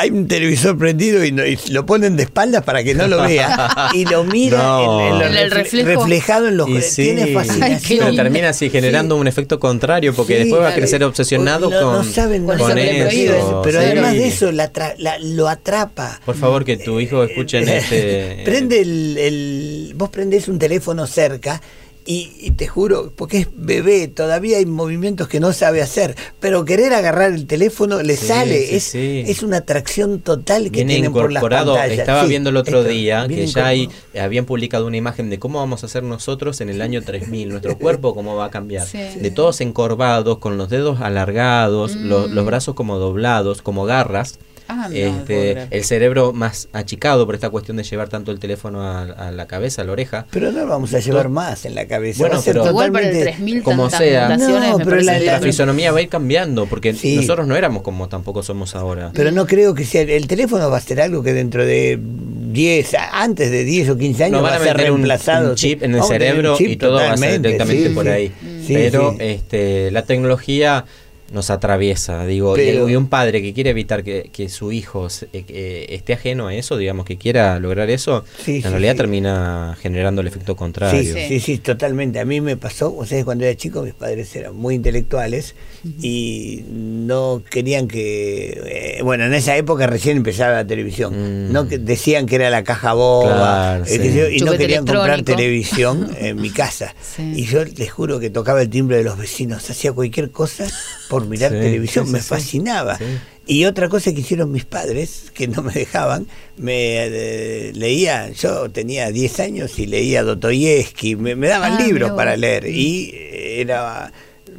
hay 0.00 0.10
un 0.10 0.26
televisor 0.28 0.76
prendido 0.78 1.24
y, 1.24 1.32
no- 1.32 1.44
y 1.44 1.58
lo 1.70 1.84
ponen 1.86 2.16
de 2.16 2.22
espaldas 2.24 2.64
para 2.64 2.82
que 2.82 2.94
no 2.94 3.06
lo 3.06 3.22
vea 3.22 3.88
y 3.94 4.04
lo 4.06 4.24
mira 4.24 4.58
No. 4.58 5.00
en- 5.00 5.12
en 5.14 5.18
lo 5.18 5.26
En 5.26 5.36
el 5.36 5.50
refle- 5.50 5.54
reflejo. 5.84 6.00
reflejado 6.02 6.48
en 6.48 6.56
los 6.56 6.68
Y 6.68 6.80
sí. 6.82 7.02
tiene 7.04 7.22
Ay, 7.24 7.34
fascinación. 7.34 7.98
Pero 7.98 8.06
lindo. 8.10 8.22
termina 8.22 8.48
así 8.48 8.70
generando 8.70 9.14
Sí. 9.16 9.20
un 9.20 9.28
efecto 9.28 9.60
contrario 9.60 10.14
porque 10.14 10.34
Sí, 10.34 10.38
después 10.44 10.62
va 10.62 10.68
a 10.68 10.74
crecer 10.74 11.04
obsesionado 11.04 11.70
no, 11.70 11.80
con, 11.80 11.92
no 11.92 12.04
saben, 12.04 12.46
no 12.46 12.56
con 12.56 12.68
saben 12.68 12.78
eso 12.78 12.86
que 12.88 12.92
le 12.92 13.04
lo 13.04 13.08
que 13.10 13.24
es, 13.26 13.30
prohíben. 13.44 13.62
pero 13.62 13.80
sí. 13.80 13.86
además 13.86 14.12
de 14.14 14.26
eso 14.28 14.52
la 14.52 14.72
tra- 14.72 14.94
la- 14.98 15.18
lo 15.18 15.48
atrapa 15.48 16.20
Por 16.24 16.34
favor, 16.36 16.64
que 16.64 16.76
tu 16.76 16.98
hijo 17.00 17.22
escuche 17.24 17.58
en 17.58 17.68
este... 17.68 18.40
prende 18.44 18.80
el, 18.80 19.18
el- 19.18 19.92
vos 19.96 20.08
prendés 20.10 20.48
un 20.48 20.58
teléfono 20.58 21.06
cerca 21.06 21.60
y, 22.06 22.32
y 22.40 22.50
te 22.52 22.66
juro, 22.66 23.12
porque 23.14 23.38
es 23.38 23.48
bebé, 23.54 24.08
todavía 24.08 24.58
hay 24.58 24.66
movimientos 24.66 25.28
que 25.28 25.38
no 25.38 25.52
sabe 25.52 25.82
hacer, 25.82 26.16
pero 26.40 26.64
querer 26.64 26.92
agarrar 26.94 27.32
el 27.32 27.46
teléfono 27.46 28.02
le 28.02 28.16
Sí, 28.16 28.26
sale, 28.26 28.66
sí, 28.66 28.74
es, 28.76 28.84
sí. 28.84 29.22
es 29.26 29.42
una 29.42 29.58
atracción 29.58 30.20
total 30.20 30.64
que 30.64 30.70
Viene 30.70 30.94
tienen 30.94 31.12
por 31.12 31.30
las 31.30 31.40
incorporado, 31.42 31.74
pantallas. 31.74 31.98
estaba 31.98 32.22
Sí, 32.22 32.28
viendo 32.28 32.50
el 32.50 32.56
otro 32.56 32.78
esto, 32.80 32.90
día 32.90 33.26
que 33.28 33.46
ya 33.46 33.66
hay, 33.66 33.88
habían 34.18 34.46
publicado 34.46 34.86
una 34.86 34.96
imagen 34.96 35.30
de 35.30 35.38
cómo 35.38 35.58
vamos 35.58 35.82
a 35.82 35.86
hacer 35.86 36.02
nosotros 36.02 36.60
en 36.60 36.70
el 36.70 36.80
año 36.82 37.02
3000, 37.02 37.48
nuestro 37.50 37.78
cuerpo 37.78 38.14
cómo 38.14 38.34
va 38.34 38.46
a 38.46 38.50
cambiar. 38.50 38.86
Sí. 38.86 38.98
De 39.20 39.30
todos 39.30 39.60
encorvados, 39.60 40.38
con 40.38 40.56
los 40.56 40.68
dedos 40.70 41.00
alargados, 41.00 41.96
lo- 41.96 42.28
Mm. 42.28 42.32
los 42.32 42.46
brazos 42.46 42.74
como 42.74 42.98
doblados, 42.98 43.62
como 43.62 43.84
garras. 43.84 44.38
Ah, 44.70 44.88
no, 44.88 44.94
este, 44.94 45.66
el 45.70 45.84
cerebro 45.84 46.32
más 46.32 46.68
achicado 46.72 47.26
por 47.26 47.34
esta 47.34 47.50
cuestión 47.50 47.76
de 47.76 47.82
llevar 47.82 48.08
tanto 48.08 48.30
el 48.30 48.38
teléfono 48.38 48.82
a, 48.82 49.02
a 49.02 49.30
la 49.32 49.46
cabeza, 49.46 49.82
a 49.82 49.84
la 49.84 49.92
oreja. 49.92 50.26
Pero 50.30 50.52
no 50.52 50.60
lo 50.60 50.66
vamos 50.68 50.94
a 50.94 51.00
llevar 51.00 51.28
más 51.28 51.64
en 51.64 51.74
la 51.74 51.86
cabeza. 51.86 52.18
Bueno, 52.20 52.34
va 52.36 52.40
a 52.40 52.42
ser 52.42 52.54
pero- 52.54 52.68
Igual 52.68 52.92
para 52.92 53.06
el 53.06 53.12
totalmente- 53.12 53.32
3000 53.38 53.62
como 53.62 53.90
sea. 53.90 54.36
No, 54.36 54.78
pero 54.78 55.00
la- 55.00 55.18
La 55.18 55.32
la- 55.32 55.40
fisonomía 55.40 55.92
va 55.92 55.98
a 55.98 56.02
ir 56.02 56.08
cambiando, 56.08 56.66
porque 56.66 56.94
Sí. 56.94 57.16
nosotros 57.16 57.46
no 57.46 57.56
éramos 57.56 57.82
como 57.82 58.08
tampoco 58.08 58.42
somos 58.42 58.74
ahora. 58.74 59.10
Pero 59.14 59.30
no 59.32 59.46
creo 59.46 59.74
que 59.74 59.84
sea. 59.84 60.02
El 60.02 60.26
teléfono 60.26 60.70
va 60.70 60.76
a 60.76 60.80
ser 60.80 61.00
algo 61.00 61.22
que 61.22 61.32
dentro 61.32 61.64
de 61.66 61.98
10, 62.00 62.94
a- 62.94 63.22
antes 63.22 63.50
de 63.50 63.64
10 63.64 63.88
o 63.90 63.96
15 63.98 64.24
años 64.24 64.40
Nos 64.40 64.44
va 64.44 64.50
van 64.50 64.58
a 64.58 64.62
a 64.62 64.66
ser 64.66 64.76
meter 64.76 64.90
un, 64.92 64.98
reemplazado. 64.98 65.50
un 65.50 65.54
chip 65.56 65.82
en 65.82 65.94
el 65.94 66.02
cerebro 66.04 66.56
chip 66.56 66.68
y 66.70 66.76
todo 66.76 66.94
va 66.96 67.12
a 67.12 67.16
ser 67.16 67.40
directamente 67.40 67.88
sí, 67.88 67.94
por 67.94 68.04
sí. 68.04 68.10
ahí. 68.10 68.32
Sí, 68.66 68.74
Pero 68.74 69.10
sí. 69.12 69.16
este 69.20 69.90
la 69.90 70.02
tecnología 70.02 70.84
nos 71.32 71.50
atraviesa, 71.50 72.26
digo, 72.26 72.56
y- 72.56 72.60
Pero- 72.60 72.88
y, 72.88 72.96
un 72.96 73.06
padre 73.08 73.40
que 73.42 73.52
quiere 73.54 73.70
evitar 73.70 74.02
que, 74.02 74.30
que 74.32 74.48
su 74.48 74.72
hijo 74.72 75.08
se- 75.10 75.28
eh, 75.32 75.44
que 75.44 75.86
esté 75.94 76.12
ajeno 76.14 76.48
a 76.48 76.54
eso, 76.54 76.76
digamos, 76.76 77.06
que 77.06 77.16
quiera 77.18 77.58
lograr 77.60 77.88
eso, 77.90 78.24
Sí, 78.44 78.56
en 78.56 78.62
sí, 78.62 78.68
realidad 78.68 78.92
sí. 78.92 78.98
termina 78.98 79.76
generando 79.80 80.20
el 80.22 80.26
efecto 80.26 80.56
contrario. 80.56 81.14
Sí, 81.14 81.28
sí, 81.28 81.40
sí, 81.40 81.58
totalmente. 81.58 82.18
A 82.20 82.24
mí 82.24 82.40
me 82.40 82.56
pasó, 82.56 82.94
o 82.96 83.06
sea, 83.06 83.24
cuando 83.24 83.44
era 83.44 83.56
chico 83.56 83.82
mis 83.82 83.94
padres 83.94 84.34
eran 84.34 84.56
muy 84.56 84.74
intelectuales 84.74 85.54
y 86.02 86.64
no 86.68 87.42
querían 87.48 87.88
que, 87.88 88.96
eh, 88.98 89.02
bueno, 89.02 89.24
en 89.24 89.34
esa 89.34 89.56
época 89.56 89.86
recién 89.86 90.16
empezaba 90.18 90.54
la 90.54 90.66
televisión, 90.66 91.48
Mm. 91.48 91.52
no 91.52 91.68
que 91.68 91.78
decían 91.78 92.26
que 92.26 92.36
era 92.36 92.50
la 92.50 92.64
caja 92.64 92.92
boba, 92.94 93.80
Claro, 93.84 93.84
eh, 93.86 94.36
y 94.36 94.40
no 94.40 94.52
querían 94.56 94.86
comprar 94.86 95.22
televisión 95.22 96.10
en 96.18 96.40
mi 96.40 96.50
casa. 96.50 96.94
Sí. 97.00 97.32
Y 97.36 97.44
yo 97.44 97.64
les 97.64 97.90
juro 97.90 98.18
que 98.20 98.30
tocaba 98.30 98.62
el 98.62 98.68
timbre 98.68 98.96
de 98.98 99.04
los 99.04 99.16
vecinos, 99.18 99.68
hacía 99.70 99.92
cualquier 99.92 100.30
cosa 100.30 100.66
por 101.08 101.19
mirar 101.26 101.52
Sí, 101.52 101.58
televisión, 101.58 102.06
sí, 102.06 102.12
me 102.12 102.20
sí, 102.20 102.28
fascinaba. 102.28 102.98
Sí. 102.98 103.04
Y 103.46 103.64
otra 103.64 103.88
cosa 103.88 104.12
que 104.12 104.20
hicieron 104.20 104.52
mis 104.52 104.64
padres, 104.64 105.30
que 105.34 105.48
no 105.48 105.62
me 105.62 105.72
dejaban, 105.72 106.26
me 106.56 106.74
eh, 107.06 107.72
leía, 107.74 108.30
yo 108.30 108.70
tenía 108.70 109.10
10 109.10 109.40
años 109.40 109.78
y 109.78 109.86
leía 109.86 110.22
Dostoyevsky, 110.22 111.16
me, 111.16 111.34
me 111.34 111.48
daban 111.48 111.72
Ah, 111.72 111.80
libros 111.84 112.12
para 112.12 112.36
leer 112.36 112.66
y 112.66 113.10
eh, 113.12 113.60
era 113.60 114.12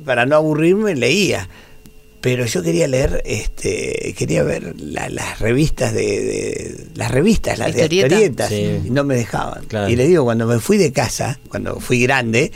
para 0.03 0.25
no 0.25 0.35
aburrirme 0.35 0.95
leía. 0.95 1.47
Pero 2.21 2.45
yo 2.45 2.61
quería 2.61 2.87
leer, 2.87 3.23
este, 3.25 4.13
quería 4.15 4.43
ver 4.43 4.75
la- 4.79 5.09
las 5.09 5.39
revistas 5.39 5.91
de, 5.91 6.01
de- 6.01 6.77
las 6.93 7.09
revistas, 7.09 7.57
las 7.57 7.73
de 7.73 7.81
Historieta. 7.81 8.07
historietas, 8.15 8.49
Sí. 8.49 8.79
y 8.85 8.89
no 8.91 9.03
me 9.03 9.15
dejaban. 9.15 9.65
Claro. 9.65 9.89
Y 9.89 9.95
le 9.95 10.07
digo, 10.07 10.23
cuando 10.23 10.45
me 10.45 10.59
fui 10.59 10.77
de 10.77 10.91
casa, 10.91 11.39
cuando 11.49 11.79
fui 11.79 11.99
grande, 12.03 12.51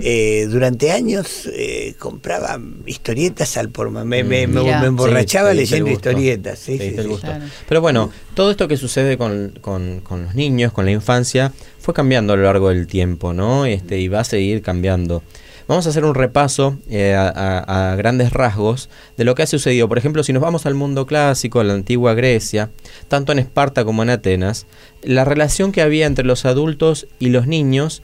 eh, 0.00 0.46
durante 0.48 0.92
años 0.92 1.50
eh, 1.52 1.94
compraba 1.98 2.60
historietas 2.86 3.56
al 3.56 3.70
por 3.70 3.90
me, 3.90 4.04
me, 4.04 4.46
me- 4.46 4.60
emborrachaba 4.86 5.50
Sí, 5.50 5.56
leyendo 5.56 5.90
historietas. 5.90 6.58
Sí, 6.60 6.78
Te 6.78 6.78
sí, 6.78 6.84
diste 6.84 7.00
el 7.00 7.06
sí. 7.06 7.10
gusto. 7.10 7.26
Claro. 7.26 7.44
Pero 7.68 7.80
bueno, 7.80 8.12
todo 8.34 8.52
esto 8.52 8.68
que 8.68 8.76
sucede 8.76 9.18
con, 9.18 9.58
con- 9.60 9.98
con 10.00 10.22
los 10.26 10.36
niños, 10.36 10.72
con 10.72 10.84
la 10.84 10.92
infancia, 10.92 11.52
fue 11.80 11.92
cambiando 11.92 12.34
a 12.34 12.36
lo 12.36 12.44
largo 12.44 12.68
del 12.68 12.86
tiempo, 12.86 13.32
¿no? 13.32 13.66
Este, 13.66 13.98
y 13.98 14.06
va 14.06 14.20
a 14.20 14.24
seguir 14.24 14.62
cambiando. 14.62 15.24
Vamos 15.68 15.86
a 15.86 15.90
hacer 15.90 16.06
un 16.06 16.14
repaso 16.14 16.78
eh, 16.88 17.14
a, 17.14 17.94
grandes 17.98 18.32
rasgos 18.32 18.88
de 19.18 19.24
lo 19.24 19.34
que 19.34 19.42
ha 19.42 19.46
sucedido. 19.46 19.86
Por 19.86 19.98
ejemplo, 19.98 20.24
si 20.24 20.32
nos 20.32 20.42
vamos 20.42 20.64
al 20.64 20.74
mundo 20.74 21.06
clásico, 21.06 21.60
a 21.60 21.64
la 21.64 21.74
antigua 21.74 22.14
Grecia, 22.14 22.70
tanto 23.08 23.32
en 23.32 23.38
Esparta 23.38 23.84
como 23.84 24.02
en 24.02 24.08
Atenas, 24.08 24.66
la 25.02 25.26
relación 25.26 25.70
que 25.70 25.82
había 25.82 26.06
entre 26.06 26.24
los 26.24 26.46
adultos 26.46 27.06
y 27.18 27.28
los 27.28 27.46
niños 27.46 28.02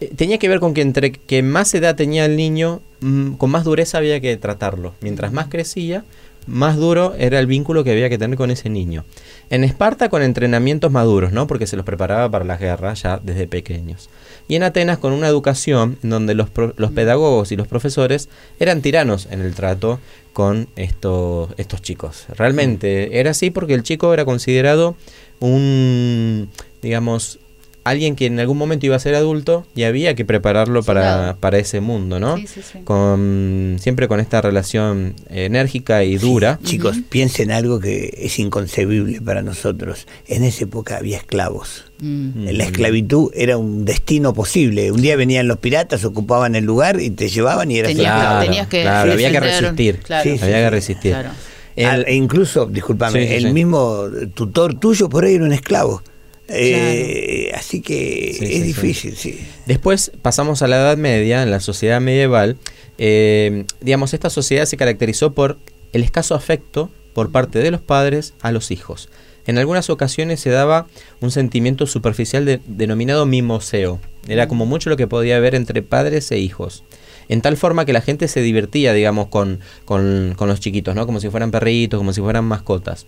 eh, 0.00 0.12
tenía 0.16 0.38
que 0.38 0.48
ver 0.48 0.60
con 0.60 0.72
que 0.72 0.80
entre 0.80 1.12
que 1.12 1.42
más 1.42 1.74
edad 1.74 1.94
tenía 1.94 2.24
el 2.24 2.36
niño, 2.36 2.80
mm, 3.00 3.32
con 3.34 3.50
más 3.50 3.64
dureza 3.64 3.98
había 3.98 4.18
que 4.20 4.34
tratarlo. 4.38 4.94
Mientras 5.02 5.30
más 5.30 5.48
crecía, 5.48 6.04
más 6.46 6.76
duro 6.76 7.14
era 7.18 7.38
el 7.38 7.46
vínculo 7.46 7.84
que 7.84 7.92
había 7.92 8.08
que 8.08 8.18
tener 8.18 8.36
con 8.36 8.50
ese 8.50 8.68
niño. 8.68 9.04
En 9.50 9.64
Esparta 9.64 10.08
con 10.08 10.22
entrenamientos 10.22 10.90
maduros, 10.90 11.32
¿no? 11.32 11.46
Porque 11.46 11.66
se 11.66 11.76
los 11.76 11.84
preparaba 11.84 12.30
para 12.30 12.44
las 12.44 12.60
guerras 12.60 13.02
ya 13.02 13.20
desde 13.22 13.46
pequeños. 13.46 14.08
Y 14.48 14.56
en 14.56 14.62
Atenas 14.62 14.98
con 14.98 15.12
una 15.12 15.28
educación 15.28 15.98
donde 16.02 16.34
los, 16.34 16.48
los 16.76 16.92
pedagogos 16.92 17.52
y 17.52 17.56
los 17.56 17.66
profesores 17.66 18.28
eran 18.60 18.82
tiranos 18.82 19.28
en 19.30 19.40
el 19.40 19.54
trato 19.54 20.00
con 20.32 20.68
estos, 20.76 21.50
estos 21.56 21.80
chicos. 21.80 22.26
Realmente 22.28 23.20
era 23.20 23.30
así 23.30 23.50
porque 23.50 23.74
el 23.74 23.82
chico 23.82 24.12
era 24.12 24.24
considerado 24.24 24.96
un, 25.40 26.50
digamos, 26.82 27.38
alguien 27.84 28.16
que 28.16 28.26
en 28.26 28.40
algún 28.40 28.56
momento 28.58 28.86
iba 28.86 28.96
a 28.96 28.98
ser 28.98 29.14
adulto 29.14 29.66
y 29.76 29.82
había 29.84 30.14
que 30.14 30.24
prepararlo 30.24 30.82
para, 30.82 31.00
Claro. 31.02 31.36
para 31.38 31.58
ese 31.58 31.80
mundo, 31.80 32.18
¿no? 32.18 32.36
Sí, 32.38 32.46
sí, 32.46 32.60
sí. 32.62 32.78
Con, 32.84 33.76
siempre 33.78 34.08
con 34.08 34.20
esta 34.20 34.40
relación 34.40 35.14
enérgica 35.28 36.02
y 36.04 36.16
dura. 36.16 36.58
Chicos, 36.64 36.96
piensen 37.08 37.50
algo 37.52 37.80
que 37.80 38.12
es 38.22 38.38
inconcebible 38.38 39.20
para 39.20 39.42
nosotros. 39.42 40.06
En 40.26 40.44
esa 40.44 40.64
época 40.64 40.96
había 40.96 41.18
esclavos. 41.18 41.84
Mm. 42.00 42.48
La 42.52 42.64
esclavitud 42.64 43.30
era 43.34 43.56
un 43.58 43.84
destino 43.84 44.32
posible. 44.34 44.90
Un 44.90 45.00
día 45.02 45.16
venían 45.16 45.46
los 45.46 45.58
piratas, 45.58 46.04
ocupaban 46.04 46.54
el 46.54 46.64
lugar 46.64 47.00
y 47.00 47.10
te 47.10 47.28
llevaban 47.28 47.70
y 47.70 47.78
eras 47.78 47.92
Tenías, 47.92 48.14
esclavo. 48.16 48.40
que, 48.40 48.46
tenías 48.46 48.66
que 48.68 48.82
claro, 48.82 49.12
había 49.12 49.30
que 49.30 49.40
resistir. 49.40 49.98
claro. 50.00 50.22
Sí, 50.30 50.38
sí, 50.38 50.44
había 50.44 50.56
que 50.64 50.70
resistir. 50.70 51.12
Claro. 51.12 51.30
El- 51.76 51.86
Ah, 51.86 51.96
e 52.06 52.14
incluso, 52.14 52.66
discúlpame, 52.66 53.20
Sí, 53.22 53.26
sí, 53.28 53.34
el 53.34 53.42
sí. 53.48 53.52
mismo 53.52 54.04
tutor 54.34 54.74
tuyo 54.78 55.08
por 55.08 55.24
ahí 55.24 55.34
era 55.34 55.44
un 55.44 55.52
esclavo. 55.52 56.02
Eh, 56.48 57.50
así 57.54 57.80
que 57.80 58.34
Sí, 58.38 58.44
es 58.44 58.50
sí, 58.50 58.56
sí. 58.56 58.62
difícil, 58.62 59.16
sí. 59.16 59.40
Después 59.66 60.12
pasamos 60.22 60.62
a 60.62 60.68
la 60.68 60.76
Edad 60.76 60.96
Media, 60.96 61.42
en 61.42 61.50
la 61.50 61.60
sociedad 61.60 62.00
medieval. 62.00 62.56
Eh, 62.98 63.64
digamos, 63.80 64.14
esta 64.14 64.30
sociedad 64.30 64.66
se 64.66 64.76
caracterizó 64.76 65.32
por 65.32 65.58
el 65.92 66.02
escaso 66.02 66.34
afecto 66.34 66.90
por 67.14 67.30
parte 67.32 67.58
de 67.60 67.70
los 67.70 67.80
padres 67.80 68.34
a 68.40 68.52
los 68.52 68.70
hijos. 68.70 69.08
En 69.46 69.58
algunas 69.58 69.90
ocasiones 69.90 70.40
se 70.40 70.50
daba 70.50 70.86
un 71.20 71.30
sentimiento 71.30 71.86
superficial 71.86 72.44
de- 72.46 72.60
denominado 72.66 73.26
mimoseo. 73.26 74.00
Era 74.26 74.48
como 74.48 74.64
mucho 74.64 74.88
lo 74.90 74.96
que 74.96 75.06
podía 75.06 75.36
haber 75.36 75.54
entre 75.54 75.82
padres 75.82 76.30
e 76.30 76.38
hijos. 76.38 76.82
En 77.28 77.40
tal 77.40 77.56
forma 77.56 77.84
que 77.84 77.92
la 77.92 78.00
gente 78.00 78.28
se 78.28 78.40
divertía, 78.42 78.92
digamos, 78.92 79.28
con, 79.28 79.60
con- 79.84 80.34
con 80.36 80.48
los 80.48 80.60
chiquitos, 80.60 80.94
¿no? 80.94 81.06
Como 81.06 81.20
si 81.20 81.28
fueran 81.30 81.50
perritos, 81.50 81.98
como 81.98 82.12
si 82.12 82.20
fueran 82.20 82.44
mascotas. 82.44 83.06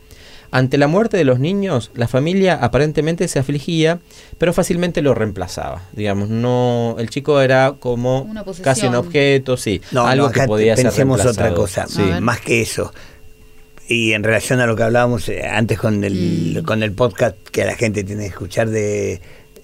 Ante 0.50 0.79
la 0.79 0.87
muerte 0.87 1.17
de 1.17 1.25
los 1.25 1.38
niños, 1.41 1.91
la 1.95 2.09
familia 2.09 2.55
aparentemente 2.55 3.26
se 3.29 3.38
afligía, 3.38 3.99
pero 4.38 4.53
fácilmente 4.53 5.03
lo 5.03 5.15
reemplazaba. 5.15 5.83
Digamos, 5.93 6.29
no, 6.29 6.97
el 6.99 7.11
chico 7.11 7.41
era 7.41 7.75
como 7.79 8.23
Una 8.23 8.45
casi 8.62 8.87
un 8.87 8.95
objeto, 8.95 9.57
sí, 9.57 9.81
No, 9.93 10.07
algo 10.07 10.26
no, 10.29 10.33
que 10.33 10.43
podía 10.47 10.76
ser 10.76 10.87
pensemos 10.87 11.19
reemplazado. 11.23 11.49
otra 11.49 11.57
cosa, 11.57 11.87
Sí. 11.88 12.03
Más 12.21 12.41
que 12.41 12.61
eso. 12.62 12.93
Y 13.88 14.12
en 14.15 14.25
relación 14.25 14.61
a 14.61 14.67
lo 14.67 14.75
que 14.76 14.83
hablábamos 14.83 15.29
eh, 15.29 15.43
antes 15.47 15.79
con 15.79 16.03
el, 16.05 16.59
Mm. 16.62 16.65
con 16.65 16.83
el 16.83 16.93
podcast 16.93 17.37
que 17.53 17.65
la 17.65 17.75
gente 17.76 18.03
tiene 18.05 18.23
que 18.23 18.29
escuchar 18.31 18.69
de 18.69 19.21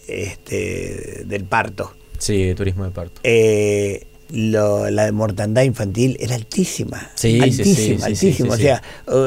este 0.07 1.23
del 1.27 1.45
parto. 1.45 1.93
Sí, 2.19 2.55
turismo 2.57 2.85
de 2.85 2.91
parto. 2.91 3.21
Eh, 3.25 4.07
lo- 4.33 4.91
la 4.91 5.12
mortandad 5.12 5.62
infantil 5.62 6.17
era 6.21 6.35
altísima. 6.35 7.11
Sí, 7.15 7.33
sí, 7.33 7.41
altísima, 7.41 7.65
sí, 7.75 7.75
sí, 7.75 7.97
sí, 7.99 8.03
altísima. 8.43 8.57
sí, 8.57 8.62
o 8.62 8.65
sea, 8.65 8.83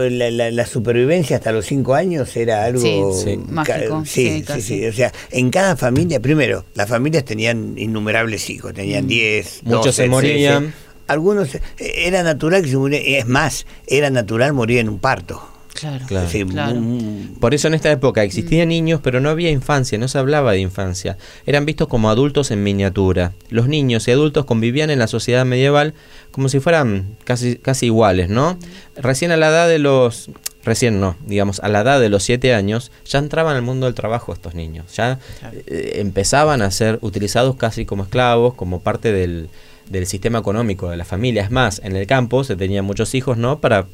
la, 0.10 0.32
la- 0.32 0.52
la 0.52 0.66
supervivencia 0.66 1.38
hasta 1.38 1.52
los 1.52 1.66
cinco 1.66 1.94
años 1.94 2.36
era 2.36 2.64
algo 2.66 3.14
Sí, 3.14 3.38
Mágico, 3.50 4.04
Sí, 4.06 4.12
sí, 4.30 4.36
sí, 4.38 4.42
casi. 4.44 4.62
sí. 4.62 4.86
O 4.88 4.94
sea, 4.94 5.12
en 5.32 5.50
cada 5.52 5.76
familia, 5.78 6.20
primero, 6.20 6.66
las 6.74 6.90
familias 6.90 7.24
tenían 7.26 7.76
innumerables 7.78 8.50
hijos, 8.50 8.72
Mm. 8.72 8.76
tenían 8.76 9.08
10, 9.08 9.62
Muchos 9.64 9.86
12, 9.86 10.04
se 10.04 10.10
morían. 10.10 10.64
13. 10.64 10.86
Algunos, 11.08 11.54
eh, 11.54 11.62
era 11.78 12.24
natural 12.24 12.64
que 12.64 12.70
se 12.70 12.78
murieran, 12.78 13.08
es 13.08 13.28
más, 13.28 13.68
era 13.86 14.10
natural 14.10 14.54
morir 14.54 14.80
en 14.80 14.90
un 14.90 14.98
parto. 15.00 15.48
Claro, 15.90 16.06
Claro. 16.08 16.48
Claro. 16.50 16.78
un- 16.80 17.38
Por 17.40 17.54
eso 17.54 17.68
en 17.68 17.74
esta 17.76 17.92
época 17.92 18.22
Mm. 18.22 18.26
existían 18.26 18.70
niños, 18.70 19.00
pero 19.04 19.20
no 19.20 19.30
había 19.30 19.52
infancia, 19.52 19.98
no 19.98 20.08
se 20.08 20.18
hablaba 20.18 20.52
de 20.54 20.60
infancia. 20.60 21.18
Eran 21.46 21.66
vistos 21.66 21.88
como 21.88 22.10
adultos 22.10 22.52
en 22.52 22.64
miniatura. 22.64 23.34
Los 23.50 23.68
niños 23.68 24.08
y 24.08 24.12
adultos 24.12 24.46
convivían 24.46 24.90
en 24.90 25.00
la 25.00 25.08
sociedad 25.08 25.46
medieval 25.46 25.94
como 26.32 26.50
si 26.50 26.60
fueran 26.60 27.16
casi, 27.24 27.56
casi 27.58 27.86
iguales, 27.88 28.30
¿no? 28.30 28.58
Recién 28.96 29.32
a 29.32 29.38
la 29.38 29.50
edad 29.50 29.68
de 29.68 29.80
los... 29.80 30.30
Recién 30.64 31.00
no, 31.00 31.16
digamos, 31.28 31.60
a 31.60 31.68
la 31.70 31.82
edad 31.82 32.00
de 32.00 32.10
los 32.10 32.24
siete 32.24 32.56
años 32.56 32.92
ya 33.06 33.20
entraban 33.20 33.56
al 33.56 33.62
mundo 33.62 33.86
del 33.86 33.94
trabajo 33.94 34.34
estos 34.34 34.56
niños. 34.56 34.96
Ya 34.96 35.20
eh, 35.68 35.98
empezaban 36.00 36.64
a 36.64 36.72
ser 36.72 36.98
utilizados 37.02 37.56
casi 37.56 37.86
como 37.86 38.02
esclavos, 38.04 38.56
como 38.56 38.80
parte 38.82 39.12
del, 39.14 39.48
del 39.92 40.08
sistema 40.08 40.40
económico 40.40 40.90
de 40.90 40.98
la 40.98 41.06
familia. 41.06 41.44
Es 41.44 41.52
más, 41.52 41.82
en 41.84 41.96
el 41.96 42.08
campo 42.08 42.44
se 42.44 42.56
tenían 42.56 42.84
muchos 42.84 43.14
hijos, 43.14 43.38
¿no? 43.38 43.60
Para 43.60 43.86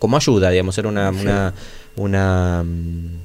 como 0.00 0.16
ayuda, 0.16 0.50
digamos, 0.50 0.76
era 0.76 0.88
una, 0.88 1.10
una, 1.10 1.54
una 1.96 2.64
mm, 2.64 3.20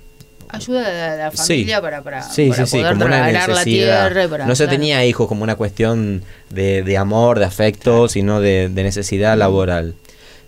Ayuda 0.47 0.89
de 1.11 1.17
la 1.17 1.31
Sí. 1.31 1.37
familia 1.37 1.81
para, 1.81 2.01
para, 2.03 2.21
Sí, 2.21 2.49
para 2.49 2.65
sí, 2.65 2.71
sí, 2.71 2.77
poder 2.77 2.93
como 2.93 3.05
una 3.05 3.15
trabajar 3.29 3.49
la 3.49 3.63
tierra. 3.63 4.23
y 4.23 4.27
para- 4.27 4.45
no 4.45 4.55
se 4.55 4.65
claro. 4.65 4.77
tenía 4.77 5.03
hijos 5.05 5.27
como 5.27 5.43
una 5.43 5.55
cuestión 5.55 6.21
de, 6.51 6.83
de 6.83 6.97
amor, 6.97 7.39
de 7.39 7.45
afecto, 7.45 8.07
sino 8.07 8.39
de, 8.39 8.69
de 8.69 8.83
necesidad 8.83 9.35
laboral. 9.37 9.95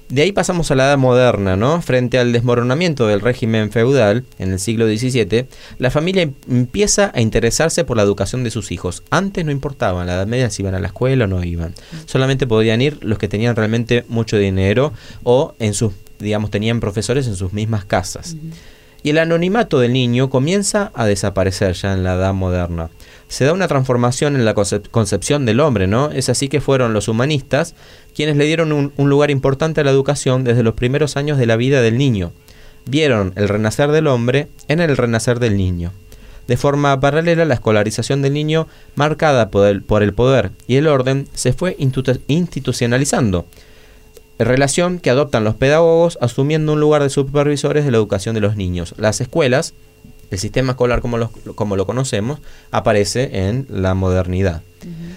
De 0.07 0.21
ahí 0.21 0.31
pasamos 0.31 0.71
a 0.71 0.75
la 0.75 0.85
edad 0.85 0.97
moderna, 0.97 1.57
¿no? 1.57 1.81
Frente 1.81 2.17
al 2.17 2.31
desmoronamiento 2.31 3.07
del 3.07 3.19
régimen 3.19 3.71
feudal 3.71 4.23
en 4.39 4.53
el 4.53 4.59
siglo 4.59 4.87
XVII, 4.87 5.47
la 5.79 5.91
familia 5.91 6.21
em- 6.21 6.33
empieza 6.49 7.11
a 7.13 7.19
interesarse 7.19 7.83
por 7.83 7.97
la 7.97 8.03
educación 8.03 8.45
de 8.45 8.51
sus 8.51 8.71
hijos. 8.71 9.03
Antes 9.09 9.43
no 9.43 9.51
importaba, 9.51 9.99
en 10.01 10.07
la 10.07 10.13
Edad 10.13 10.27
Media 10.27 10.49
si 10.49 10.61
iban 10.61 10.75
a 10.75 10.79
la 10.79 10.87
escuela 10.87 11.25
o 11.25 11.27
no 11.27 11.43
iban. 11.43 11.73
Solamente 12.05 12.47
podían 12.47 12.81
ir 12.81 12.99
los 13.03 13.17
que 13.17 13.27
tenían 13.27 13.57
realmente 13.57 14.05
mucho 14.07 14.37
dinero 14.37 14.93
o 15.23 15.55
en 15.59 15.73
sus, 15.73 15.91
digamos, 16.19 16.51
tenían 16.51 16.79
profesores 16.79 17.27
en 17.27 17.35
sus 17.35 17.53
mismas 17.53 17.85
casas. 17.85 18.35
Y 19.03 19.11
el 19.11 19.19
anonimato 19.19 19.79
del 19.79 19.93
niño 19.93 20.29
comienza 20.29 20.91
a 20.93 21.05
desaparecer 21.05 21.73
ya 21.73 21.93
en 21.93 22.03
la 22.03 22.15
edad 22.15 22.33
moderna. 22.33 22.89
Se 23.29 23.45
da 23.45 23.53
una 23.53 23.67
transformación 23.67 24.35
en 24.35 24.43
la 24.43 24.55
concep- 24.55 24.89
concepción 24.89 25.45
del 25.45 25.59
hombre, 25.59 25.87
¿no? 25.87 26.11
Es 26.11 26.29
así 26.29 26.49
que 26.49 26.61
fueron 26.61 26.93
los 26.93 27.07
humanistas 27.07 27.75
quienes 28.15 28.37
le 28.37 28.45
dieron 28.45 28.71
un, 28.71 28.93
un 28.97 29.09
lugar 29.09 29.31
importante 29.31 29.81
a 29.81 29.83
la 29.83 29.91
educación 29.91 30.43
desde 30.43 30.63
los 30.63 30.73
primeros 30.73 31.15
años 31.15 31.37
de 31.37 31.45
la 31.45 31.55
vida 31.55 31.81
del 31.81 31.97
niño. 31.97 32.31
Vieron 32.85 33.33
el 33.35 33.49
renacer 33.49 33.91
del 33.91 34.07
hombre 34.07 34.47
en 34.67 34.79
el 34.79 34.97
renacer 34.97 35.39
del 35.39 35.57
niño. 35.57 35.91
De 36.47 36.55
forma 36.55 36.97
paralela, 37.01 37.43
la 37.43 37.53
escolarización 37.55 38.21
del 38.21 38.33
niño, 38.33 38.67
marcada 38.95 39.49
por 39.49 39.67
el, 39.67 39.83
por 39.83 40.03
el 40.03 40.13
poder 40.13 40.51
y 40.65 40.77
el 40.77 40.87
orden, 40.87 41.27
se 41.33 41.51
fue 41.51 41.75
institu- 41.77 42.21
institucionalizando 42.27 43.45
relación 44.45 44.99
que 44.99 45.09
adoptan 45.09 45.43
los 45.43 45.55
pedagogos 45.55 46.17
asumiendo 46.21 46.73
un 46.73 46.79
lugar 46.79 47.03
de 47.03 47.09
supervisores 47.09 47.85
de 47.85 47.91
la 47.91 47.97
educación 47.97 48.35
de 48.35 48.41
los 48.41 48.55
niños. 48.55 48.93
Las 48.97 49.21
escuelas, 49.21 49.73
el 50.29 50.39
sistema 50.39 50.71
escolar 50.71 51.01
como 51.01 51.17
lo, 51.17 51.31
como 51.55 51.75
lo 51.75 51.85
conocemos, 51.85 52.39
aparece 52.71 53.47
en 53.47 53.65
la 53.69 53.93
modernidad. 53.93 54.61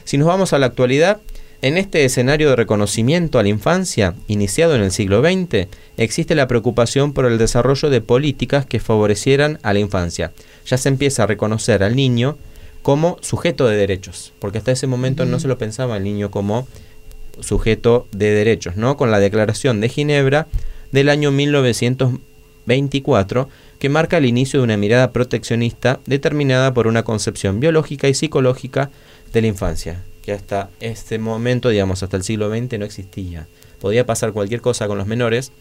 Si 0.04 0.18
nos 0.18 0.26
vamos 0.26 0.52
a 0.52 0.58
la 0.58 0.66
actualidad, 0.66 1.20
en 1.62 1.76
este 1.76 2.06
escenario 2.06 2.48
de 2.48 2.56
reconocimiento 2.56 3.38
a 3.38 3.42
la 3.42 3.50
infancia, 3.50 4.14
iniciado 4.28 4.74
en 4.74 4.82
el 4.82 4.90
siglo 4.90 5.20
XX, 5.20 5.68
existe 5.98 6.34
la 6.34 6.48
preocupación 6.48 7.12
por 7.12 7.26
el 7.26 7.36
desarrollo 7.36 7.90
de 7.90 8.00
políticas 8.00 8.64
que 8.64 8.80
favorecieran 8.80 9.58
a 9.62 9.74
la 9.74 9.80
infancia. 9.80 10.32
Ya 10.64 10.78
se 10.78 10.88
empieza 10.88 11.24
a 11.24 11.26
reconocer 11.26 11.82
al 11.82 11.96
niño 11.96 12.38
como 12.80 13.18
sujeto 13.20 13.66
de 13.66 13.76
derechos, 13.76 14.32
porque 14.38 14.56
hasta 14.56 14.72
ese 14.72 14.86
momento 14.86 15.26
no 15.26 15.38
se 15.38 15.48
lo 15.48 15.58
pensaba 15.58 15.96
al 15.96 16.04
niño 16.04 16.30
como 16.30 16.66
sujeto 17.42 18.06
de 18.12 18.30
derechos, 18.30 18.76
¿no? 18.76 18.96
Con 18.96 19.10
la 19.10 19.18
Declaración 19.20 19.80
de 19.80 19.88
Ginebra 19.88 20.46
del 20.92 21.08
año 21.08 21.30
1924, 22.66 23.48
que 23.78 23.88
marca 23.88 24.18
el 24.18 24.26
inicio 24.26 24.60
de 24.60 24.64
una 24.64 24.76
mirada 24.76 25.12
proteccionista 25.12 26.00
determinada 26.06 26.74
por 26.74 26.86
una 26.86 27.02
concepción 27.02 27.60
biológica 27.60 28.08
y 28.08 28.14
psicológica 28.14 28.90
de 29.32 29.40
la 29.42 29.46
infancia, 29.46 30.02
que 30.22 30.32
hasta 30.32 30.68
este 30.80 31.18
momento, 31.18 31.68
digamos, 31.70 32.02
hasta 32.02 32.16
el 32.16 32.22
siglo 32.24 32.50
XX 32.50 32.78
no 32.78 32.84
existía. 32.84 33.46
Podía 33.80 34.04
pasar 34.04 34.32
cualquier 34.32 34.60
cosa 34.60 34.86
con 34.86 34.98
los 34.98 35.06
menores, 35.06 35.52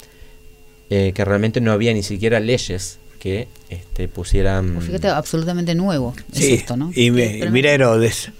eh, 0.90 1.12
que 1.14 1.24
realmente 1.24 1.62
no 1.62 1.72
había 1.72 1.94
ni 1.94 2.04
siquiera 2.04 2.40
leyes 2.40 2.98
que 3.20 3.48
este, 3.70 4.08
pusieran... 4.08 4.74
Pues 4.76 4.88
fíjate, 4.88 5.08
absolutamente 5.10 5.76
nuevo 5.76 6.14
es 6.34 6.38
Sí, 6.40 6.54
esto, 6.54 6.76
¿no? 6.78 6.92
y, 6.96 7.12
me- 7.12 7.38
Pero- 7.40 7.52
mira 7.52 7.72
Herodes. 7.72 8.32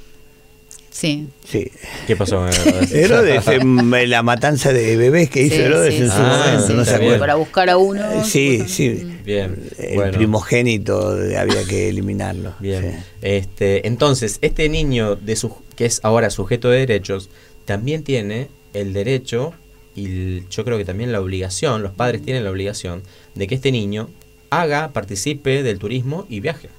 Sí. 0.92 1.28
Sí. 1.48 1.72
¿Qué 2.08 2.16
pasó? 2.16 2.46
Herodes, 2.92 3.48
em, 3.48 3.92
la 4.08 4.24
matanza 4.24 4.74
de 4.74 4.98
bebés 4.98 5.30
que 5.30 5.44
hizo 5.44 5.56
Sí, 5.56 5.62
Herodes 5.62 5.94
sí, 5.96 6.02
en 6.02 6.08
su 6.08 6.14
Ah, 6.16 6.44
momento, 6.46 6.68
sí, 6.68 6.74
no 6.74 6.84
sí, 6.86 6.92
se 6.92 6.98
bien. 6.98 7.04
acuerda. 7.10 7.20
Para 7.20 7.36
buscar 7.36 7.70
a 7.70 7.78
uno. 7.78 8.02
Eh, 8.12 8.22
Sí, 8.26 8.64
sí. 8.68 9.18
Bien, 9.24 9.56
El 9.78 9.96
bueno. 9.96 10.18
primogénito 10.18 11.16
de- 11.16 11.38
había 11.38 11.64
que 11.66 11.90
eliminarlo. 11.90 12.54
Bien. 12.60 12.82
sí. 12.92 12.98
Este, 13.22 13.88
entonces, 13.88 14.40
este 14.42 14.68
niño 14.70 15.16
de 15.16 15.36
su, 15.36 15.54
que 15.76 15.86
es 15.86 16.00
ahora 16.04 16.30
sujeto 16.32 16.70
de 16.70 16.80
derechos, 16.80 17.30
también 17.66 18.04
tiene 18.04 18.48
el 18.74 18.94
derecho 18.94 19.54
y 19.96 20.06
el- 20.06 20.44
yo 20.50 20.66
creo 20.66 20.78
que 20.78 20.86
también 20.86 21.12
la 21.12 21.22
obligación, 21.22 21.84
los 21.84 21.92
padres 21.94 22.22
tienen 22.24 22.44
la 22.44 22.50
obligación 22.52 23.04
de 23.36 23.46
que 23.48 23.56
este 23.56 23.72
niño 23.72 24.10
haga, 24.50 24.90
participe 24.92 25.62
del 25.62 25.78
turismo 25.78 26.26
y 26.30 26.40
viaje. 26.40 26.70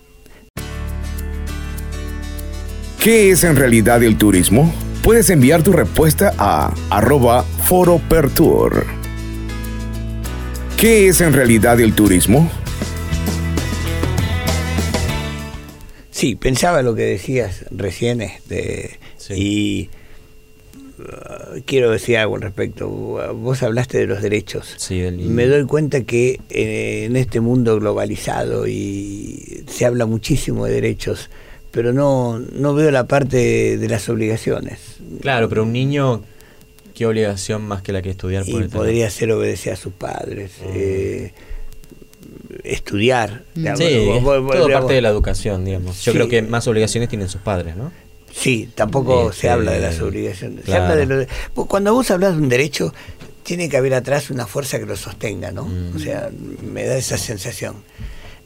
¿Qué 3.01 3.31
es 3.31 3.45
en 3.45 3.57
realidad 3.57 4.03
el 4.03 4.17
turismo? 4.19 4.73
Puedes 5.03 5.31
enviar 5.31 5.63
tu 5.63 5.73
respuesta 5.73 6.35
a 6.37 6.75
arroba 6.91 7.43
foropertour. 7.65 8.85
¿Qué 10.77 11.09
es 11.09 11.21
en 11.21 11.33
realidad 11.33 11.81
el 11.81 11.95
turismo? 11.95 12.51
Sí, 16.11 16.37
pensaba 16.37 16.83
lo 16.83 16.95
que 16.95 17.03
decías 17.03 17.65
recién 17.71 18.21
este, 18.21 18.99
Sí. 19.17 19.35
y 19.37 19.91
uh, 21.03 21.61
quiero 21.65 21.91
decir 21.91 22.19
algo 22.19 22.37
al 22.37 22.43
respecto. 22.43 22.89
Vos 23.35 23.63
hablaste 23.63 23.97
de 23.99 24.07
los 24.07 24.21
derechos. 24.21 24.75
Sí, 24.77 25.01
niño. 25.11 25.31
Me 25.31 25.47
doy 25.47 25.65
cuenta 25.65 26.03
que 26.03 26.39
eh, 26.51 27.05
en 27.07 27.17
este 27.17 27.41
mundo 27.41 27.79
globalizado 27.81 28.67
y 28.67 29.65
se 29.67 29.87
habla 29.87 30.05
muchísimo 30.05 30.67
de 30.67 30.73
derechos, 30.75 31.31
pero 31.71 31.93
no, 31.93 32.39
no 32.39 32.75
veo 32.75 32.91
la 32.91 33.07
parte 33.07 33.77
de 33.79 33.89
las 33.89 34.09
obligaciones. 34.09 34.79
Claro, 35.21 35.49
pero 35.49 35.63
un 35.63 35.73
niño, 35.73 36.23
¿qué 36.95 37.07
obligación 37.07 37.63
más 37.63 37.83
que 37.83 37.93
la 37.93 38.03
que 38.03 38.11
estudiar 38.11 38.45
Y 38.47 38.53
tener? 38.53 38.71
podría 38.71 39.09
ser 39.11 39.31
obedecer 39.33 39.73
a 39.73 39.77
sus 39.77 39.93
padres, 39.93 40.53
eh, 40.65 41.33
estudiar. 42.65 43.43
Mm. 43.55 43.59
digamos, 43.59 43.79
Sí, 43.81 44.05
vos- 44.07 44.17
es 44.17 44.23
vos- 44.23 44.35
todo 44.53 44.67
digamos, 44.67 44.73
parte 44.83 44.95
de 44.95 45.01
la 45.03 45.09
educación, 45.09 45.65
digamos. 45.65 46.05
Yo 46.05 46.13
Sí. 46.13 46.19
creo 46.19 46.29
que 46.29 46.43
más 46.43 46.67
obligaciones 46.67 47.09
tienen 47.09 47.29
sus 47.29 47.41
padres, 47.41 47.77
¿no? 47.77 47.93
Sí, 48.33 48.69
tampoco 48.75 49.31
Este, 49.31 49.43
se 49.43 49.51
habla 49.51 49.73
de 49.73 49.81
las 49.81 50.01
obligaciones. 50.01 50.65
Se 50.65 50.75
habla 50.75 50.95
de 50.95 51.07
lo 51.07 51.17
de- 51.19 51.29
cuando 51.55 51.93
vos 51.95 52.11
hablas 52.11 52.37
de 52.37 52.43
un 52.43 52.49
derecho, 52.49 52.95
tiene 53.43 53.69
que 53.69 53.77
haber 53.77 53.95
atrás 53.95 54.31
una 54.31 54.47
fuerza 54.47 54.79
que 54.79 54.87
lo 54.87 54.97
sostenga, 54.97 55.51
¿no? 55.51 55.65
Mm. 55.65 55.97
O 55.97 55.99
sea, 55.99 56.31
me 56.63 56.85
da 56.85 56.97
esa 56.97 57.19
sensación. 57.19 57.77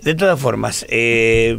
De 0.02 0.14
todas 0.14 0.40
formas, 0.40 0.86
eh, 0.88 1.58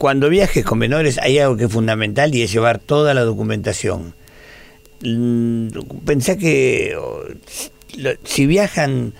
cuando 0.00 0.30
viajes 0.30 0.64
con 0.64 0.78
menores 0.78 1.18
hay 1.18 1.38
algo 1.40 1.58
que 1.58 1.64
es 1.64 1.70
fundamental 1.70 2.34
y 2.34 2.40
es 2.40 2.50
llevar 2.50 2.78
toda 2.78 3.12
la 3.12 3.20
documentación. 3.20 4.14
Mm, 5.04 5.68
Pensá 6.06 6.38
que 6.38 6.96
si 8.24 8.46
viajan 8.46 9.12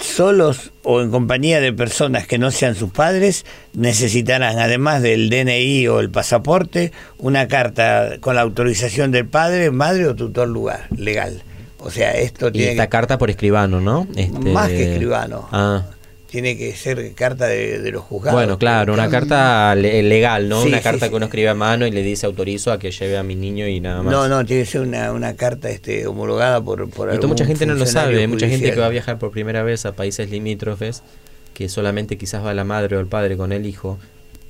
solos 0.00 0.72
o 0.82 1.00
en 1.02 1.12
compañía 1.12 1.60
de 1.60 1.72
personas 1.72 2.26
que 2.26 2.36
no 2.36 2.50
sean 2.50 2.74
sus 2.74 2.90
padres, 2.90 3.46
necesitarán, 3.74 4.58
además 4.58 5.02
del 5.02 5.30
DNI 5.30 5.86
o 5.86 6.00
el 6.00 6.10
pasaporte, 6.10 6.90
una 7.18 7.46
carta 7.46 8.16
con 8.20 8.34
la 8.34 8.40
autorización 8.40 9.12
del 9.12 9.26
padre, 9.26 9.70
madre 9.70 10.06
o 10.08 10.16
tutor 10.16 10.48
lugar, 10.48 10.88
legal. 10.96 11.44
O 11.78 11.90
sea, 11.92 12.10
esto 12.16 12.48
Y 12.48 12.52
tiene 12.52 12.70
esta 12.72 12.86
que- 12.86 12.90
carta 12.90 13.18
por 13.18 13.30
escribano, 13.30 13.80
¿no? 13.80 14.08
Este- 14.16 14.50
más 14.50 14.68
que 14.68 14.92
escribano. 14.94 15.48
Ah. 15.52 15.84
Tiene 16.30 16.58
que 16.58 16.76
ser 16.76 17.14
carta 17.14 17.46
de, 17.46 17.78
de 17.80 17.90
los 17.90 18.02
juzgados. 18.04 18.38
Bueno, 18.38 18.58
claro, 18.58 18.92
una 18.92 19.08
carta 19.08 19.74
le- 19.74 20.02
legal, 20.02 20.48
¿no? 20.48 20.62
Sí, 20.62 20.68
una 20.68 20.80
carta 20.82 21.06
sí. 21.06 21.10
que 21.10 21.16
uno 21.16 21.24
escribe 21.26 21.48
a 21.48 21.54
mano 21.54 21.86
y 21.86 21.90
le 21.90 22.02
dice 22.02 22.26
autorizo 22.26 22.70
a 22.70 22.78
que 22.78 22.90
lleve 22.90 23.16
a 23.16 23.22
mi 23.22 23.34
niño 23.34 23.66
y 23.66 23.80
nada 23.80 24.02
más. 24.02 24.12
No, 24.12 24.28
no, 24.28 24.44
tiene 24.44 24.64
que 24.64 24.70
ser 24.70 24.82
una, 24.82 25.12
una 25.12 25.34
carta 25.36 25.70
este, 25.70 26.06
homologada 26.06 26.60
por, 26.62 26.88
por 26.90 27.10
Esto 27.10 27.28
mucha 27.28 27.46
gente 27.46 27.64
no 27.64 27.74
lo 27.74 27.86
sabe, 27.86 28.18
hay 28.18 28.26
mucha 28.26 28.48
gente 28.48 28.70
que 28.72 28.78
va 28.78 28.86
a 28.86 28.90
viajar 28.90 29.18
por 29.18 29.30
primera 29.30 29.62
vez 29.62 29.86
a 29.86 29.92
países 29.92 30.28
limítrofes, 30.30 31.02
que 31.54 31.68
solamente 31.68 32.18
quizás 32.18 32.44
va 32.44 32.52
la 32.54 32.64
madre 32.64 32.96
o 32.96 33.00
el 33.00 33.06
padre 33.06 33.36
con 33.36 33.52
el 33.52 33.64
hijo, 33.66 33.98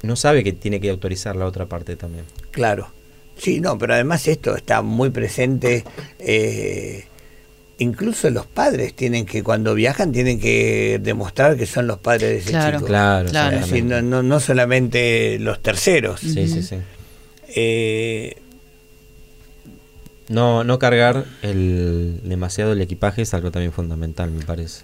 no 0.02 0.16
sabe 0.16 0.42
que 0.44 0.52
tiene 0.52 0.80
que 0.80 0.90
autorizar 0.90 1.36
la 1.36 1.46
otra 1.46 1.66
parte 1.66 1.96
también. 1.96 2.24
Claro. 2.50 2.90
Sí, 3.36 3.60
no, 3.60 3.78
pero 3.78 3.94
además 3.94 4.26
esto 4.26 4.56
está 4.56 4.82
muy 4.82 5.10
presente. 5.10 5.84
eh, 6.18 7.04
incluso 7.78 8.28
los 8.30 8.46
padres 8.46 8.94
tienen 8.94 9.24
que, 9.24 9.42
cuando 9.42 9.74
viajan, 9.74 10.12
tienen 10.12 10.38
que 10.40 10.98
demostrar 11.02 11.56
que 11.56 11.66
son 11.66 11.86
los 11.86 11.98
padres 11.98 12.30
de 12.30 12.36
ese 12.38 12.50
Claro. 12.50 12.76
chico. 12.78 12.86
Claro, 12.88 13.28
Claro. 13.30 13.58
Decir, 13.60 13.84
no, 13.84 14.02
no, 14.02 14.22
no 14.22 14.40
solamente 14.40 15.38
los 15.38 15.62
terceros. 15.62 16.20
Sí, 16.20 16.48
sí, 16.48 16.62
sí. 16.62 16.76
Eh, 17.54 18.36
No, 20.28 20.62
no 20.62 20.78
cargar 20.78 21.24
el, 21.42 22.20
demasiado 22.24 22.72
el 22.72 22.80
equipaje 22.82 23.22
es 23.22 23.32
algo 23.32 23.50
también 23.50 23.72
fundamental, 23.72 24.30
me 24.30 24.44
parece. 24.44 24.82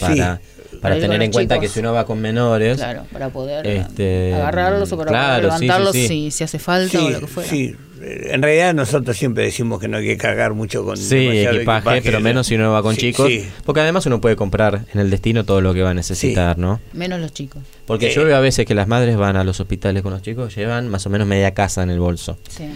Para, 0.00 0.40
para 0.40 0.40
Para 0.80 0.98
tener 0.98 1.20
en 1.22 1.32
cuenta 1.32 1.54
chicos. 1.56 1.68
que 1.68 1.74
si 1.74 1.80
uno 1.80 1.92
va 1.92 2.04
con 2.04 2.20
menores, 2.20 2.76
Claro, 2.76 3.04
para 3.12 3.30
poder 3.30 3.66
Este, 3.66 4.34
agarrarlos 4.34 4.92
o 4.92 4.96
para 4.98 5.10
claro, 5.10 5.48
poder 5.48 5.58
sí, 5.60 5.64
levantarlos 5.66 5.92
sí, 5.94 6.02
sí. 6.02 6.08
Si, 6.08 6.30
si 6.30 6.44
hace 6.44 6.58
falta 6.58 7.02
o 7.04 7.10
lo 7.10 7.20
que 7.20 7.26
fuera. 7.26 7.48
sí. 7.50 7.74
En 8.00 8.42
realidad 8.42 8.74
nosotros 8.74 9.16
siempre 9.16 9.42
decimos 9.42 9.80
que 9.80 9.88
no 9.88 9.96
hay 9.96 10.06
que 10.06 10.16
cargar 10.16 10.54
mucho 10.54 10.84
con 10.84 10.96
Sí, 10.96 11.16
demasiado 11.16 11.56
equipaje, 11.56 12.00
pero 12.02 12.20
menos 12.20 12.46
si 12.46 12.54
uno 12.54 12.70
va 12.70 12.80
con 12.80 12.94
Sí, 12.94 13.00
chicos. 13.00 13.26
sí. 13.26 13.44
Porque 13.64 13.80
además 13.80 14.06
uno 14.06 14.20
puede 14.20 14.36
comprar 14.36 14.82
en 14.94 15.00
el 15.00 15.10
destino 15.10 15.42
todo 15.44 15.60
lo 15.60 15.74
que 15.74 15.82
va 15.82 15.90
a 15.90 15.94
necesitar, 15.94 16.58
¿no? 16.58 16.80
Menos 16.92 17.18
los 17.20 17.32
chicos. 17.32 17.60
Porque 17.86 18.06
Eh. 18.06 18.12
yo 18.14 18.24
veo 18.24 18.36
a 18.36 18.40
veces 18.40 18.66
que 18.66 18.74
las 18.76 18.86
madres 18.86 19.16
van 19.16 19.34
a 19.36 19.42
los 19.42 19.58
hospitales 19.58 20.04
con 20.04 20.12
los 20.12 20.22
chicos, 20.22 20.54
llevan 20.54 20.86
más 20.88 21.04
o 21.06 21.10
menos 21.10 21.26
media 21.26 21.54
casa 21.54 21.82
en 21.82 21.90
el 21.90 21.98
bolso. 21.98 22.38
Sí. 22.48 22.66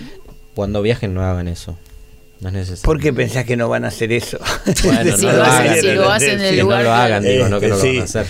Cuando 0.54 0.82
viajen 0.82 1.14
no 1.14 1.22
hagan 1.22 1.46
eso. 1.46 1.78
No 2.42 2.48
es 2.48 2.54
necesario. 2.54 2.82
¿Por 2.82 3.00
qué 3.00 3.12
pensás 3.12 3.44
que 3.44 3.56
no 3.56 3.68
van 3.68 3.84
a 3.84 3.88
hacer 3.88 4.12
eso? 4.12 4.38
Bueno, 4.84 5.16
Si 5.16 5.24
no 5.26 5.32
lo 5.32 5.44
hacen- 5.44 5.66
hagan. 5.68 5.80
si 5.80 5.86
lo 5.92 6.10
hacen 6.10 6.30
en 6.30 6.40
el 6.42 6.50
que 6.50 6.56
no 6.58 6.62
lugar 6.64 6.82
lo 6.84 6.92
hagan, 6.92 7.22
digo, 7.24 7.48
no 7.48 7.60
que 7.60 7.68
no 7.68 7.76
lo 7.76 7.80
Sí. 7.80 7.88
van 7.88 8.00
a 8.00 8.04
hacer. 8.04 8.26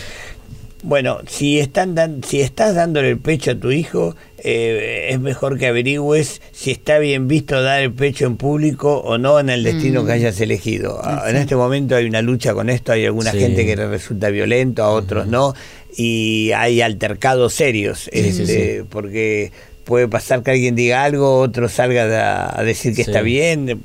Bueno, 0.85 1.21
si 1.29 1.61
están 1.61 1.95
dan- 1.95 2.23
si 2.27 2.41
estás 2.41 2.75
dándole 2.75 3.09
el 3.11 3.19
pecho 3.19 3.53
a 3.53 3.55
tu 3.55 3.71
hijo, 3.71 4.17
eh, 4.39 5.07
es 5.11 5.21
mejor 5.21 5.57
que 5.57 5.69
averigües 5.69 6.43
si 6.51 6.73
está 6.73 6.99
bien 6.99 7.29
visto 7.29 7.63
dar 7.63 7.83
el 7.83 7.93
pecho 7.93 8.27
en 8.27 8.37
público 8.37 8.97
o 8.99 9.17
no 9.17 9.39
en 9.39 9.49
el 9.49 9.63
destino 9.63 10.03
Mm. 10.03 10.07
que 10.07 10.13
hayas 10.13 10.41
elegido. 10.41 11.01
Ah, 11.05 11.25
En 11.29 11.37
este 11.37 11.55
momento 11.55 11.95
hay 11.95 12.05
una 12.07 12.21
lucha 12.21 12.53
con 12.53 12.69
esto, 12.69 12.91
hay 12.91 13.07
alguna 13.07 13.31
Sí. 13.31 13.39
gente 13.39 13.65
que 13.65 13.77
le 13.77 13.87
resulta 13.87 14.29
violento, 14.31 14.83
a 14.83 14.91
otros 14.91 15.29
no, 15.29 15.55
y 15.97 16.51
hay 16.53 16.81
altercados 16.81 17.55
serios, 17.55 18.09
este, 18.13 18.83
porque 18.89 19.53
puede 19.85 20.09
pasar 20.09 20.43
que 20.43 20.51
alguien 20.53 20.75
diga 20.75 21.05
algo, 21.05 21.39
otro 21.41 21.69
salga 21.69 22.05
a, 22.05 22.61
a 22.61 22.63
decir 22.65 22.95
que 22.95 23.05
Sí. 23.05 23.11
está 23.11 23.23
bien. 23.23 23.81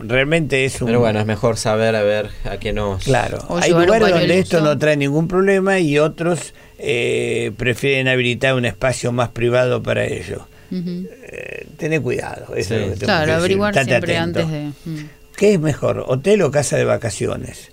Realmente 0.00 0.64
es 0.64 0.80
un 0.82 0.86
Pero 0.88 1.00
bueno, 1.00 1.20
es 1.20 1.26
mejor 1.26 1.56
saber 1.56 1.96
a 1.96 2.02
ver 2.02 2.28
a 2.44 2.58
qué 2.58 2.72
nos... 2.72 3.04
Claro, 3.04 3.38
O 3.48 3.56
hay 3.58 3.70
lugares 3.72 4.10
donde 4.10 4.38
esto 4.38 4.60
no 4.60 4.76
trae 4.78 4.96
ningún 4.96 5.28
problema 5.28 5.78
y 5.80 5.98
otros 5.98 6.52
eh, 6.78 7.52
prefieren 7.56 8.08
habilitar 8.08 8.54
un 8.54 8.64
espacio 8.66 9.12
más 9.12 9.30
privado 9.30 9.82
para 9.82 10.04
ello. 10.04 10.46
Ujú. 10.70 11.06
Eh, 11.30 11.66
tené 11.78 12.00
cuidado. 12.00 12.54
eso 12.56 12.68
Sí. 12.70 12.74
es 12.74 12.80
lo 12.80 12.86
que 12.86 12.90
tengo 12.90 12.98
que 13.00 13.04
Claro, 13.06 13.32
averiguar 13.34 13.74
siempre 13.74 13.96
atento. 14.18 14.40
antes 14.40 14.50
de. 14.50 14.90
mm. 14.90 15.08
¿Qué 15.36 15.54
es 15.54 15.60
mejor, 15.60 16.04
hotel 16.06 16.42
o 16.42 16.50
casa 16.50 16.76
de 16.76 16.84
vacaciones? 16.84 17.70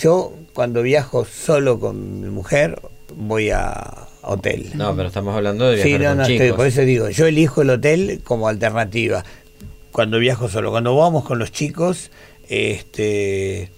Yo 0.00 0.32
cuando 0.54 0.82
viajo 0.82 1.24
solo 1.24 1.78
con 1.78 2.20
mi 2.20 2.28
mujer 2.30 2.80
voy 3.14 3.50
a 3.50 4.03
hotel. 4.26 4.70
No, 4.74 4.94
pero 4.96 5.08
estamos 5.08 5.34
hablando 5.36 5.68
de 5.68 5.76
viajar 5.76 5.90
Sí, 5.92 5.98
no, 5.98 6.08
con 6.10 6.18
no, 6.18 6.26
chicos. 6.26 6.40
estoy- 6.46 6.56
por 6.56 6.66
eso 6.66 6.80
digo, 6.82 7.10
yo 7.10 7.26
elijo 7.26 7.62
el 7.62 7.70
hotel 7.70 8.20
como 8.24 8.48
alternativa 8.48 9.24
cuando 9.92 10.18
viajo 10.18 10.48
solo. 10.48 10.70
Cuando 10.70 10.96
vamos 10.96 11.24
con 11.24 11.38
los 11.38 11.52
chicos, 11.52 12.10
este 12.48 13.70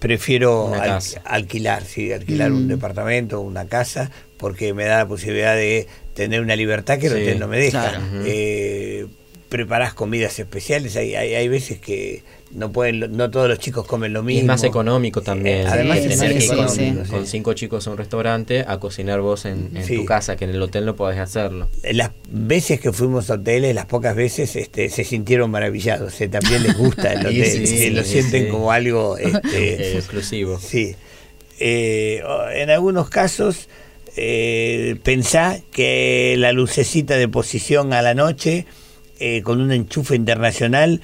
prefiero 0.00 0.74
al- 0.74 1.00
alquilar, 1.24 1.82
sí, 1.84 2.12
alquilar 2.12 2.52
un 2.52 2.66
Mm. 2.66 2.68
departamento, 2.68 3.40
una 3.40 3.66
casa, 3.66 4.10
porque 4.36 4.74
me 4.74 4.84
da 4.84 4.98
la 4.98 5.08
posibilidad 5.08 5.54
de 5.54 5.86
tener 6.14 6.42
una 6.42 6.56
libertad 6.56 6.98
que 6.98 7.06
el 7.06 7.14
Sí, 7.14 7.22
hotel 7.22 7.38
no 7.38 7.48
me 7.48 7.58
deja. 7.58 7.90
claro. 7.90 8.04
Eh, 8.26 9.06
preparás 9.48 9.94
comidas 9.94 10.38
especiales, 10.38 10.94
hay, 10.96 11.14
hay, 11.14 11.34
hay 11.34 11.48
veces 11.48 11.78
que 11.80 12.22
no 12.52 12.72
pueden, 12.72 13.16
no 13.16 13.30
todos 13.30 13.48
los 13.48 13.58
chicos 13.58 13.86
comen 13.86 14.12
lo 14.12 14.20
Y 14.20 14.24
mismo. 14.24 14.40
es 14.40 14.46
más 14.46 14.64
económico 14.64 15.20
también. 15.22 15.58
Eh, 15.58 15.66
además 15.66 15.98
Sí, 15.98 16.04
es 16.06 16.18
tener 16.18 16.32
sí, 16.42 16.48
que 16.48 16.84
ir 16.86 16.96
con, 16.96 17.04
con 17.06 17.26
cinco 17.26 17.52
chicos 17.52 17.86
a 17.86 17.90
un 17.90 17.98
restaurante 17.98 18.64
a 18.66 18.78
cocinar 18.80 19.20
vos 19.20 19.44
en, 19.44 19.70
tu 19.86 20.04
casa, 20.04 20.36
que 20.36 20.44
en 20.44 20.50
el 20.50 20.62
hotel 20.62 20.86
no 20.86 20.96
podés 20.96 21.18
hacerlo. 21.18 21.68
las 21.92 22.10
veces 22.30 22.80
que 22.80 22.92
fuimos 22.92 23.30
a 23.30 23.34
hoteles, 23.34 23.74
las 23.74 23.86
pocas 23.86 24.16
veces, 24.16 24.56
este, 24.56 24.88
se 24.88 25.04
sintieron 25.04 25.50
maravillados. 25.50 26.20
eh, 26.20 26.28
También 26.28 26.62
les 26.62 26.76
gusta 26.76 27.12
el 27.12 27.26
hotel, 27.26 27.94
lo 27.96 28.04
sienten 28.04 28.48
como 28.48 28.72
algo. 28.72 29.16
Eh, 29.18 29.34
Este, 29.44 29.98
exclusivo. 29.98 30.58
sí. 30.58 30.94
Eh, 31.60 32.22
en 32.54 32.70
algunos 32.70 33.10
casos, 33.10 33.68
eh, 34.16 34.96
pensá 35.02 35.58
que 35.72 36.34
la 36.38 36.52
lucecita 36.52 37.16
de 37.16 37.28
posición 37.28 37.92
a 37.92 38.00
la 38.02 38.14
noche, 38.14 38.64
eh, 39.20 39.42
con 39.42 39.60
un 39.60 39.72
enchufe 39.72 40.14
internacional, 40.14 41.00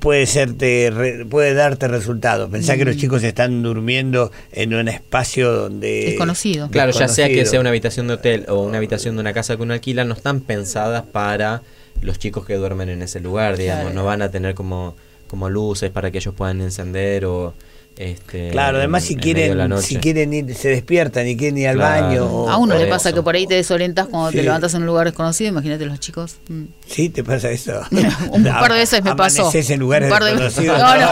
puede 0.00 0.26
serte 0.26 0.90
re- 0.92 1.24
puede 1.24 1.54
darte 1.54 1.88
resultados. 1.88 2.50
Pensá 2.50 2.76
que 2.76 2.84
los 2.84 2.96
chicos 2.96 3.22
están 3.22 3.62
durmiendo 3.62 4.30
en 4.52 4.74
un 4.74 4.88
espacio 4.88 5.52
donde 5.52 6.06
Desconocido. 6.06 6.70
Claro, 6.70 6.92
ya 6.92 7.08
sea 7.08 7.28
que 7.28 7.46
sea 7.46 7.60
una 7.60 7.70
habitación 7.70 8.08
de 8.08 8.14
hotel 8.14 8.44
o 8.48 8.62
una 8.62 8.78
habitación 8.78 9.16
de 9.16 9.20
una 9.20 9.32
casa 9.32 9.56
que 9.56 9.62
uno 9.62 9.74
alquila, 9.74 10.04
no 10.04 10.14
están 10.14 10.40
pensadas 10.40 11.04
para 11.04 11.62
los 12.02 12.18
chicos 12.18 12.44
que 12.46 12.54
duermen 12.54 12.88
en 12.88 13.02
ese 13.02 13.20
lugar, 13.20 13.56
digamos. 13.56 13.84
Claro. 13.84 13.94
No 13.96 14.04
van 14.04 14.22
a 14.22 14.30
tener 14.30 14.54
como, 14.54 14.96
como 15.28 15.48
luces 15.48 15.90
para 15.90 16.10
que 16.10 16.18
ellos 16.18 16.34
puedan 16.34 16.60
encender 16.60 17.24
o... 17.24 17.54
Este, 17.98 18.50
Claro, 18.50 18.76
además 18.76 19.02
en- 19.04 19.08
si 19.08 19.16
quieren, 19.16 19.78
si 19.82 19.96
quieren 19.96 20.32
ir, 20.34 20.54
se 20.54 20.68
despiertan 20.68 21.26
y 21.28 21.34
quieren 21.36 21.56
ir 21.56 21.68
al 21.68 21.76
Claro. 21.76 22.06
baño. 22.06 22.24
o- 22.26 22.50
A 22.50 22.58
uno 22.58 22.74
le 22.74 22.82
eso. 22.82 22.90
pasa 22.90 23.12
que 23.14 23.22
por 23.22 23.34
ahí 23.34 23.46
te 23.46 23.54
desorientas 23.54 24.06
cuando 24.08 24.30
Sí. 24.32 24.36
te 24.36 24.42
levantas 24.42 24.74
en 24.74 24.82
un 24.82 24.86
lugar 24.86 25.06
desconocido, 25.06 25.48
imagínate 25.48 25.86
los 25.86 25.98
chicos. 25.98 26.36
Mm. 26.48 26.64
Sí, 26.86 27.08
te 27.08 27.24
pasa 27.24 27.50
eso. 27.50 27.80
Un 28.32 28.44
par 28.44 28.70
de 28.72 28.78
veces 28.80 29.02
me 29.02 29.16
pasó. 29.16 29.50
En 29.54 29.80
lugares 29.80 30.08
Un 30.08 30.18
par 30.18 30.24
de- 30.24 30.30
desconocidos. 30.32 30.78
No, 30.78 30.94
no. 30.94 31.06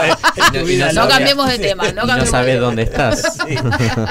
No 0.93 0.93
loca. 1.01 1.07
cambiemos 1.09 1.49
de 1.49 1.57
tema, 1.59 1.91
no 1.91 2.03
Y 2.03 2.07
no 2.07 2.25
sabes 2.27 2.59
dónde 2.59 2.83
estás. 2.83 3.33
Sí, 3.47 3.55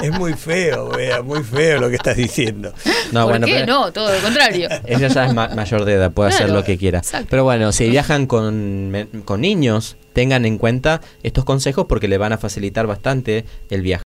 es 0.02 0.10
muy 0.18 0.34
feo, 0.34 0.88
wea, 0.90 1.22
muy 1.22 1.44
feo 1.44 1.80
lo 1.80 1.88
que 1.90 1.94
estás 1.96 2.16
diciendo. 2.16 2.72
No, 3.12 3.22
¿Por 3.22 3.30
bueno, 3.34 3.46
qué? 3.46 3.54
pero- 3.60 3.66
No, 3.66 3.92
todo 3.92 4.12
lo 4.12 4.18
contrario. 4.20 4.68
Ella 4.84 5.06
ya 5.08 5.26
es 5.26 5.32
ma- 5.34 5.48
mayor 5.54 5.84
de 5.84 5.92
edad, 5.94 6.10
puede 6.10 6.30
hacer 6.30 6.50
lo 6.50 6.64
que 6.64 6.76
quiera. 6.76 6.98
exacto. 6.98 7.28
Pero 7.30 7.44
bueno, 7.44 7.70
si 7.70 7.88
viajan 7.88 8.26
con, 8.26 9.22
con 9.24 9.40
niños, 9.42 9.96
tengan 10.14 10.46
en 10.46 10.56
cuenta 10.56 11.02
estos 11.22 11.44
consejos 11.44 11.84
porque 11.86 12.08
le 12.08 12.16
van 12.16 12.32
a 12.32 12.38
facilitar 12.38 12.86
bastante 12.86 13.44
el 13.68 13.82
viaje. 13.82 14.04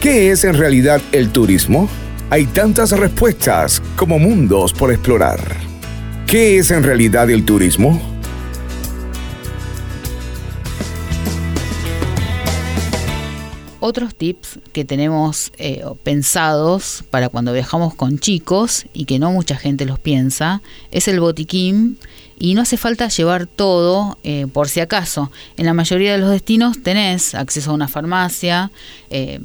¿Qué 0.00 0.30
es 0.30 0.44
en 0.44 0.54
realidad 0.54 1.02
el 1.12 1.30
turismo? 1.30 1.88
Hay 2.30 2.46
tantas 2.46 2.92
respuestas 2.92 3.82
como 3.96 4.18
mundos 4.18 4.72
por 4.72 4.90
explorar. 4.90 5.40
¿Qué 6.26 6.58
es 6.58 6.70
en 6.70 6.82
realidad 6.82 7.28
el 7.30 7.44
turismo? 7.44 8.00
Otros 13.78 14.16
tips 14.16 14.58
que 14.72 14.84
tenemos 14.84 15.52
eh, 15.58 15.84
pensados 16.02 17.04
para 17.10 17.28
cuando 17.28 17.52
viajamos 17.52 17.94
con 17.94 18.18
chicos 18.18 18.86
y 18.92 19.04
que 19.04 19.20
no 19.20 19.30
mucha 19.30 19.56
gente 19.56 19.84
los 19.86 20.00
piensa 20.00 20.60
es 20.90 21.06
el 21.06 21.20
botiquín 21.20 21.96
y 22.38 22.54
no 22.54 22.62
hace 22.62 22.76
falta 22.76 23.08
llevar 23.08 23.46
todo 23.46 24.18
eh, 24.24 24.46
por 24.52 24.68
si 24.68 24.80
acaso. 24.80 25.30
En 25.56 25.66
la 25.66 25.74
mayoría 25.74 26.12
de 26.12 26.18
los 26.18 26.30
destinos 26.30 26.82
tenés 26.82 27.34
acceso 27.34 27.70
a 27.70 27.74
una 27.74 27.88
farmacia, 27.88 28.70
eh, 29.10 29.40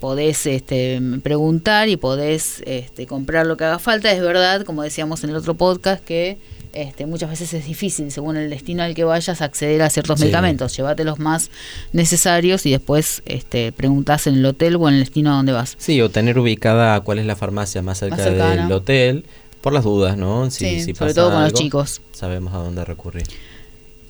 podés 0.00 0.46
este, 0.46 1.00
preguntar 1.22 1.88
y 1.88 1.96
podés 1.96 2.62
este, 2.66 3.06
comprar 3.06 3.46
lo 3.46 3.56
que 3.56 3.64
haga 3.64 3.78
falta. 3.78 4.10
Es 4.12 4.20
verdad, 4.22 4.62
como 4.62 4.82
decíamos 4.82 5.22
en 5.24 5.30
el 5.30 5.36
otro 5.36 5.54
podcast, 5.54 6.02
que 6.02 6.38
este, 6.72 7.06
muchas 7.06 7.30
veces 7.30 7.52
es 7.54 7.66
difícil, 7.66 8.10
según 8.10 8.36
el 8.36 8.50
destino 8.50 8.82
al 8.82 8.94
que 8.94 9.04
vayas, 9.04 9.40
acceder 9.42 9.82
a 9.82 9.90
ciertos 9.90 10.18
Sí. 10.18 10.24
medicamentos. 10.24 10.76
Llévate 10.76 11.04
los 11.04 11.18
más 11.18 11.50
necesarios 11.92 12.66
y 12.66 12.70
después 12.72 13.22
este, 13.26 13.70
preguntás 13.72 14.26
en 14.26 14.36
el 14.36 14.46
hotel 14.46 14.76
o 14.76 14.88
en 14.88 14.94
el 14.94 15.00
destino 15.00 15.32
a 15.32 15.36
donde 15.36 15.52
vas. 15.52 15.76
Sí, 15.78 16.00
o 16.00 16.10
tener 16.10 16.38
ubicada 16.38 16.98
cuál 17.00 17.18
es 17.20 17.26
la 17.26 17.36
farmacia 17.36 17.82
más 17.82 17.98
cerca 17.98 18.16
Más 18.16 18.24
del 18.24 18.72
hotel, 18.72 19.24
por 19.64 19.72
las 19.72 19.84
dudas, 19.84 20.18
¿no? 20.18 20.50
Si, 20.50 20.58
Sí, 20.58 20.80
si 20.80 20.94
sobre 20.94 21.14
pasa 21.14 21.22
todo 21.22 21.30
con 21.32 21.42
los 21.42 21.54
chicos. 21.54 22.02
Sabemos 22.12 22.52
a 22.52 22.58
dónde 22.58 22.84
recurrir. 22.84 23.24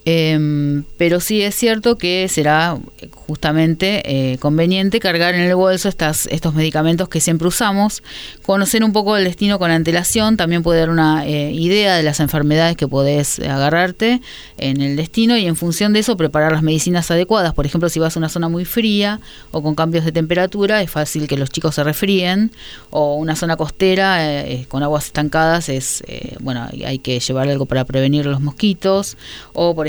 Em, 0.07 0.85
pero 0.99 1.19
sí 1.19 1.41
es 1.41 1.55
cierto 1.55 1.97
que 1.97 2.29
será 2.29 2.77
eh, 3.01 3.09
justamente 3.15 4.03
eh, 4.05 4.37
conveniente 4.39 5.01
cargar 5.01 5.35
en 5.35 5.41
el 5.41 5.55
bolso 5.55 5.89
estas, 5.89 6.27
estos 6.27 6.55
medicamentos 6.55 7.09
que 7.09 7.21
siempre 7.23 7.49
usamos, 7.49 8.03
conocer 8.45 8.85
un 8.85 8.93
poco 8.93 9.17
el 9.17 9.25
destino 9.25 9.59
con 9.59 9.71
antelación, 9.71 10.37
también 10.37 10.63
puede 10.63 10.81
dar 10.81 10.91
una 10.91 11.27
eh, 11.27 11.53
idea 11.53 11.97
de 11.97 12.03
las 12.03 12.21
enfermedades 12.21 12.77
que 12.77 12.87
podés 12.87 13.39
agarrarte 13.39 14.21
en 14.59 14.83
el 14.83 14.97
destino 14.97 15.39
y 15.39 15.47
en 15.47 15.57
función 15.57 15.95
de 15.95 16.01
eso 16.01 16.19
preparar 16.19 16.53
las 16.53 16.63
medicinas 16.63 17.11
adecuadas. 17.11 17.55
Por 17.55 17.65
ejemplo, 17.65 17.89
si 17.89 17.99
vas 17.99 18.15
a 18.17 18.19
una 18.19 18.29
zona 18.29 18.51
muy 18.51 18.67
fría 18.67 19.21
o 19.53 19.63
con 19.63 19.75
cambios 19.75 20.05
de 20.05 20.13
temperatura, 20.13 20.83
es 20.83 20.91
fácil 20.91 21.27
que 21.27 21.39
los 21.39 21.49
chicos 21.49 21.77
se 21.77 21.83
resfríen, 21.83 22.53
o 22.91 23.15
una 23.15 23.37
zona 23.37 23.57
costera 23.57 24.23
eh, 24.31 24.53
eh, 24.53 24.67
con 24.69 24.83
aguas 24.83 25.07
estancadas, 25.07 25.71
es 25.71 26.03
bueno, 26.41 26.69
hay- 26.85 26.99
que 26.99 27.19
llevar 27.21 27.49
algo 27.49 27.67
para 27.67 27.85
prevenir 27.85 28.27
los 28.27 28.41
mosquitos, 28.41 29.17
o 29.53 29.75
por 29.75 29.87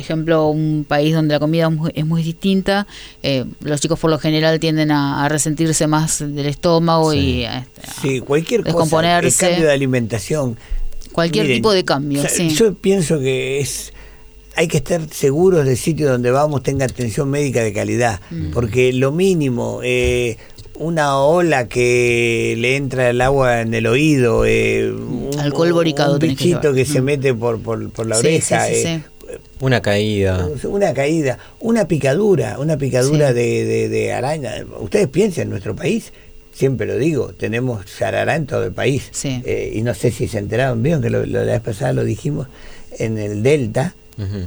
un 0.49 0.85
país 0.87 1.13
donde 1.13 1.33
la 1.33 1.39
comida 1.39 1.65
es 1.67 1.71
muy, 1.73 1.91
es 1.95 2.05
muy 2.05 2.23
distinta, 2.23 2.85
eh, 3.23 3.45
los 3.61 3.81
chicos 3.81 3.99
por 3.99 4.09
lo 4.11 4.19
general 4.19 4.59
tienden 4.59 4.91
a, 4.91 5.25
a 5.25 5.29
resentirse 5.29 5.87
más 5.87 6.19
del 6.19 6.45
estómago 6.45 7.11
Sí. 7.11 7.17
y 7.17 7.45
a, 7.45 7.57
a 7.59 7.65
Sí, 8.01 8.19
cualquier 8.19 8.63
cosa, 8.63 9.17
el 9.19 9.33
cambio 9.35 9.65
de 9.67 9.71
alimentación. 9.71 10.57
Cualquier 11.11 11.45
Miren, 11.45 11.57
tipo 11.59 11.71
de 11.71 11.85
cambio, 11.85 12.23
yo- 12.23 12.29
sí. 12.29 12.49
Yo 12.49 12.73
pienso 12.73 13.19
que 13.19 13.59
es 13.59 13.93
hay 14.57 14.67
que 14.69 14.77
estar 14.77 15.01
seguros 15.11 15.65
del 15.65 15.75
sitio 15.77 16.09
donde 16.09 16.31
vamos 16.31 16.63
tenga 16.63 16.85
atención 16.85 17.29
médica 17.29 17.61
de 17.61 17.73
calidad, 17.73 18.21
Mm. 18.31 18.51
porque 18.51 18.93
lo 18.93 19.11
mínimo, 19.11 19.81
eh, 19.83 20.37
una 20.77 21.17
ola 21.17 21.67
que 21.67 22.55
le 22.57 22.75
entra 22.77 23.09
el 23.09 23.19
agua 23.21 23.61
en 23.61 23.73
el 23.73 23.85
oído, 23.87 24.45
eh, 24.45 24.91
un, 24.91 25.31
Alcohol 25.39 25.73
boricado 25.73 26.13
un 26.13 26.19
que 26.73 26.85
se 26.85 27.01
Mm. 27.01 27.03
mete 27.05 27.33
por, 27.33 27.59
por, 27.61 27.89
por 27.91 28.05
la 28.05 28.15
Sí, 28.15 28.27
oreja, 28.27 28.65
sí, 28.67 28.75
sí, 28.75 28.87
eh, 28.87 29.03
Una 29.59 29.81
caída. 29.81 30.47
una 30.63 30.93
caída, 30.93 31.37
una 31.59 31.87
picadura, 31.87 32.59
una 32.59 32.77
picadura 32.77 33.29
Sí. 33.29 33.33
de, 33.35 33.65
de- 33.65 33.89
de 33.89 34.13
araña. 34.13 34.53
Ustedes 34.79 35.07
piensen, 35.07 35.43
en 35.43 35.49
nuestro 35.51 35.75
país, 35.75 36.11
siempre 36.53 36.85
lo 36.87 36.97
digo, 36.97 37.33
tenemos 37.33 37.85
yarará 37.99 38.35
en 38.35 38.45
todo 38.45 38.63
el 38.65 38.71
país. 38.73 39.03
Sí. 39.11 39.41
Eh, 39.45 39.71
y 39.75 39.81
no 39.81 39.93
sé 39.93 40.11
si 40.11 40.27
se 40.27 40.39
enteraron, 40.39 40.83
vieron 40.83 41.01
que 41.01 41.09
lo, 41.09 41.25
lo- 41.25 41.43
la 41.45 41.53
vez 41.53 41.61
pasada 41.61 41.93
lo 41.93 42.03
dijimos, 42.03 42.47
en 42.97 43.17
el 43.17 43.43
Delta 43.43 43.95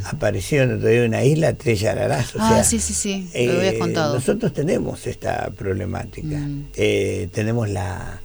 aparecieron 0.05 0.77
otro 0.77 0.89
día 0.89 1.01
en 1.03 1.09
una 1.09 1.25
isla 1.25 1.53
tres 1.53 1.81
yararás. 1.81 2.35
O 2.35 2.39
Ah, 2.41 2.49
sea, 2.55 2.65
sí, 2.65 2.79
sí, 2.79 2.95
sí, 2.95 3.29
eh, 3.35 3.47
lo 3.49 3.59
habías 3.59 3.75
contado. 3.75 4.15
Nosotros 4.15 4.53
tenemos 4.55 5.07
esta 5.07 5.51
problemática. 5.51 6.39
Mm. 6.39 6.65
Eh, 6.77 7.29
tenemos 7.33 7.69
la, 7.69 8.21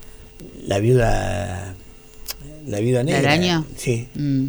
la 0.65 0.79
viuda 0.79 1.75
la 2.65 2.79
viuda 2.79 2.99
¿La 2.99 3.03
negra. 3.03 3.19
araña? 3.33 3.65
Sí, 3.75 4.07
Mm. 4.15 4.45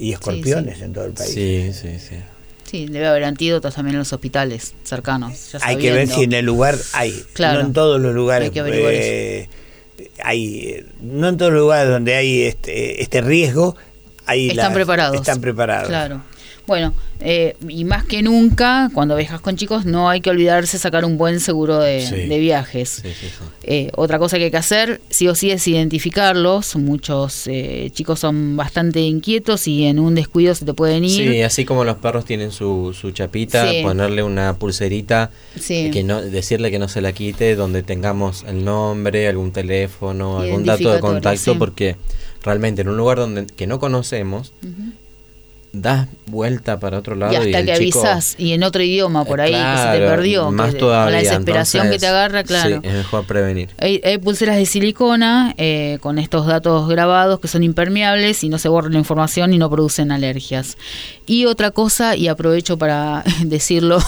Y 0.00 0.12
escorpiones 0.12 0.80
en 0.80 0.92
todo 0.92 1.04
el 1.04 1.12
país. 1.12 1.30
Sí, 1.30 1.70
sí, 1.72 1.98
sí. 1.98 2.16
Sí, 2.64 2.86
debe 2.86 3.06
haber 3.08 3.24
antídotos 3.24 3.74
también 3.74 3.96
en 3.96 3.98
los 4.00 4.12
hospitales 4.12 4.74
cercanos. 4.84 5.52
ya 5.52 5.58
Hay 5.62 5.76
que 5.76 5.90
ver 5.92 6.08
si 6.08 6.22
en 6.22 6.32
el 6.32 6.44
lugar 6.46 6.76
hay. 6.92 7.22
Claro. 7.32 7.60
No 7.60 7.66
en 7.66 7.72
todos 7.72 8.00
los 8.00 8.14
lugares. 8.14 8.46
Hay 8.46 8.52
que 8.52 8.60
averiguar 8.60 8.92
eh, 8.94 9.48
hay 10.22 10.86
no 11.00 11.28
en 11.28 11.36
todos 11.36 11.52
los 11.52 11.60
lugares 11.60 11.90
donde 11.90 12.14
hay 12.14 12.42
este, 12.42 13.02
este 13.02 13.20
riesgo. 13.20 13.76
Hay 14.26 14.48
Están 14.50 14.66
las- 14.66 14.74
preparados. 14.74 15.16
Están 15.16 15.40
preparados. 15.40 15.88
Claro. 15.88 16.22
Bueno, 16.70 16.94
eh, 17.18 17.56
y 17.68 17.82
más 17.82 18.04
que 18.04 18.22
nunca, 18.22 18.90
cuando 18.94 19.16
viajas 19.16 19.40
con 19.40 19.56
chicos, 19.56 19.86
no 19.86 20.08
hay 20.08 20.20
que 20.20 20.30
olvidarse 20.30 20.78
sacar 20.78 21.04
un 21.04 21.18
buen 21.18 21.40
seguro 21.40 21.80
de, 21.80 22.06
Sí. 22.06 22.28
de 22.28 22.38
viajes. 22.38 23.00
Sí, 23.02 23.08
sí, 23.08 23.26
sí. 23.26 23.44
Eh, 23.64 23.90
otra 23.96 24.20
cosa 24.20 24.38
que 24.38 24.44
hay 24.44 24.50
que 24.52 24.56
hacer, 24.56 25.00
sí 25.10 25.26
o 25.26 25.34
sí, 25.34 25.50
es 25.50 25.66
identificarlos. 25.66 26.76
Muchos 26.76 27.48
eh, 27.48 27.90
chicos 27.92 28.20
son 28.20 28.56
bastante 28.56 29.00
inquietos 29.00 29.66
y 29.66 29.84
en 29.86 29.98
un 29.98 30.14
descuido 30.14 30.54
se 30.54 30.64
te 30.64 30.72
pueden 30.72 31.04
ir. 31.04 31.10
Sí, 31.32 31.42
así 31.42 31.64
como 31.64 31.82
los 31.82 31.96
perros 31.96 32.24
tienen 32.24 32.52
su, 32.52 32.96
su 32.96 33.10
chapita, 33.10 33.66
ponerle 33.82 34.22
una 34.22 34.54
pulserita, 34.54 35.32
Sí. 35.58 35.90
que 35.90 36.04
no, 36.04 36.22
decirle 36.22 36.70
que 36.70 36.78
no 36.78 36.86
se 36.86 37.00
la 37.00 37.12
quite, 37.12 37.56
donde 37.56 37.82
tengamos 37.82 38.44
el 38.46 38.64
nombre, 38.64 39.26
algún 39.26 39.50
teléfono, 39.50 40.38
algún 40.38 40.64
dato 40.64 40.92
de 40.92 41.00
contacto, 41.00 41.58
porque 41.58 41.96
realmente 42.44 42.82
en 42.82 42.90
un 42.90 42.96
lugar 42.96 43.18
donde 43.18 43.46
que 43.46 43.66
no 43.66 43.80
conocemos. 43.80 44.52
Das 45.72 46.08
vuelta 46.26 46.80
para 46.80 46.98
otro 46.98 47.14
lado 47.14 47.32
y 47.32 47.36
y, 47.36 47.38
hasta 47.38 47.58
el 47.60 47.66
que 47.66 47.84
chico- 47.84 48.00
avisas 48.00 48.34
y 48.38 48.52
en 48.52 48.62
otro 48.64 48.82
idioma 48.82 49.24
por 49.24 49.40
ahí 49.40 49.52
que 49.52 49.58
se 49.82 49.98
te 50.00 50.06
perdió 50.06 50.50
más 50.50 50.72
que- 50.72 50.78
todavía, 50.80 51.04
con 51.04 51.12
la 51.12 51.18
desesperación 51.18 51.90
que 51.90 51.98
te 51.98 52.06
agarra 52.08 52.42
claro 52.44 52.80
Sí, 52.82 52.88
es 52.88 52.92
mejor 52.94 53.24
prevenir. 53.24 53.68
Hay, 53.78 54.00
hay 54.04 54.18
pulseras 54.18 54.56
de 54.56 54.66
silicona 54.66 55.54
eh, 55.58 55.98
con 56.00 56.18
estos 56.18 56.46
datos 56.46 56.88
grabados 56.88 57.38
que 57.40 57.46
son 57.48 57.62
impermeables 57.62 58.42
y 58.42 58.48
no 58.48 58.58
se 58.58 58.68
borra 58.68 58.88
la 58.90 58.98
información 58.98 59.52
y 59.54 59.58
no 59.58 59.70
producen 59.70 60.10
alergias. 60.12 60.76
Y 61.30 61.46
otra 61.46 61.70
cosa, 61.70 62.16
y 62.16 62.26
aprovecho 62.26 62.76
para 62.76 63.22
decirlo, 63.44 63.98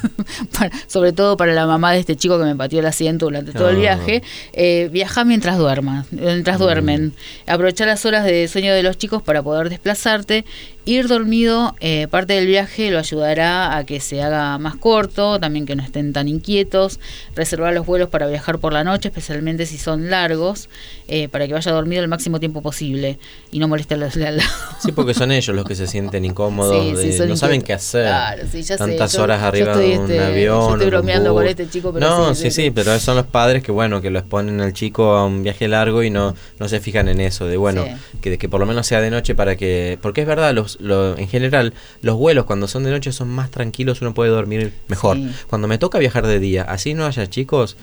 para- 0.58 0.70
sobre 0.86 1.12
todo 1.12 1.36
para 1.36 1.52
la 1.52 1.66
mamá 1.66 1.92
de 1.92 1.98
este 2.00 2.16
chico 2.16 2.38
que 2.38 2.44
me 2.44 2.56
pateó 2.56 2.80
el 2.80 2.86
asiento 2.86 3.26
durante 3.26 3.52
todo 3.52 3.68
el 3.68 3.76
Ah. 3.76 3.80
viaje, 3.80 4.22
eh, 4.54 4.88
viaja 4.90 5.24
mientras 5.24 5.58
duerman, 5.58 6.06
mientras 6.10 6.58
Mm. 6.58 6.62
duermen. 6.62 7.12
Aprovechar 7.46 7.86
las 7.88 8.06
horas 8.06 8.24
de 8.24 8.48
sueño 8.48 8.72
de 8.72 8.82
los 8.82 8.96
chicos 8.96 9.22
para 9.22 9.42
poder 9.42 9.68
desplazarte. 9.68 10.46
Ir 10.86 11.06
dormido 11.08 11.76
eh, 11.80 12.08
parte 12.10 12.32
del 12.32 12.46
viaje 12.46 12.90
lo 12.90 12.98
ayudará 12.98 13.76
a 13.76 13.84
que 13.84 14.00
se 14.00 14.22
haga 14.22 14.56
más 14.56 14.76
corto, 14.76 15.38
también 15.38 15.66
que 15.66 15.76
no 15.76 15.82
estén 15.82 16.14
tan 16.14 16.26
inquietos. 16.26 16.98
Reservar 17.36 17.74
los 17.74 17.84
vuelos 17.84 18.08
para 18.08 18.26
viajar 18.26 18.58
por 18.58 18.72
la 18.72 18.82
noche, 18.82 19.08
especialmente 19.08 19.66
si 19.66 19.76
son 19.76 20.08
largos, 20.08 20.70
eh, 21.06 21.28
para 21.28 21.46
que 21.46 21.52
vaya 21.52 21.70
dormido 21.72 22.02
el 22.02 22.08
máximo 22.08 22.40
tiempo 22.40 22.62
posible 22.62 23.18
y 23.52 23.58
no 23.58 23.68
moleste 23.68 23.92
al 23.94 24.00
lado. 24.00 24.40
Sí, 24.82 24.90
porque 24.92 25.12
son 25.12 25.30
ellos 25.32 25.54
los 25.54 25.66
que 25.66 25.74
se 25.74 25.86
sienten 25.86 26.24
incómodos, 26.24 26.69
Sí, 26.70 27.18
de- 27.18 27.26
no 27.26 27.36
saben 27.36 27.62
qué 27.62 27.72
hacer. 27.72 28.06
Claro, 28.06 28.42
sí, 28.50 28.62
ya 28.62 28.76
sé. 28.76 28.84
Tantas 28.84 29.12
Yo- 29.12 29.22
horas 29.22 29.42
arriba 29.42 29.76
de 29.76 29.98
un 29.98 30.02
este, 30.10 30.20
avión. 30.20 30.58
yo 30.68 30.72
estoy 30.74 30.86
bromeando 30.90 31.34
con 31.34 31.46
este 31.46 31.68
chico, 31.68 31.92
pero 31.92 32.06
no, 32.08 32.34
sí, 32.34 32.42
sí, 32.44 32.50
sí, 32.50 32.50
sí, 32.50 32.62
sí. 32.64 32.70
pero 32.70 32.98
son 32.98 33.16
los 33.16 33.26
padres 33.26 33.62
que, 33.62 33.72
bueno, 33.72 34.00
que 34.00 34.10
lo 34.10 34.18
exponen 34.18 34.60
al 34.60 34.72
chico 34.72 35.12
a 35.14 35.26
un 35.26 35.42
viaje 35.42 35.68
largo 35.68 36.02
y 36.02 36.10
no, 36.10 36.34
no 36.58 36.68
se 36.68 36.80
fijan 36.80 37.08
en 37.08 37.20
eso, 37.20 37.46
de 37.46 37.56
bueno, 37.56 37.84
que, 38.20 38.38
que 38.38 38.48
por 38.48 38.60
lo 38.60 38.66
menos 38.66 38.86
sea 38.86 39.00
de 39.00 39.10
noche 39.10 39.34
para 39.34 39.56
que. 39.56 39.98
Porque 40.02 40.20
es 40.22 40.26
verdad, 40.26 40.54
los, 40.54 40.80
lo- 40.80 41.16
en 41.18 41.28
general, 41.28 41.72
los 42.02 42.16
vuelos 42.16 42.44
cuando 42.44 42.68
son 42.68 42.84
de 42.84 42.90
noche 42.90 43.12
son 43.12 43.28
más 43.28 43.50
tranquilos, 43.50 44.00
uno 44.02 44.14
puede 44.14 44.30
dormir 44.30 44.72
mejor. 44.88 45.16
Cuando 45.48 45.68
me 45.68 45.78
toca 45.78 45.98
viajar 45.98 46.26
de 46.26 46.38
día, 46.38 46.62
así 46.62 46.94
no 46.94 47.06
haya 47.06 47.28
chicos. 47.28 47.76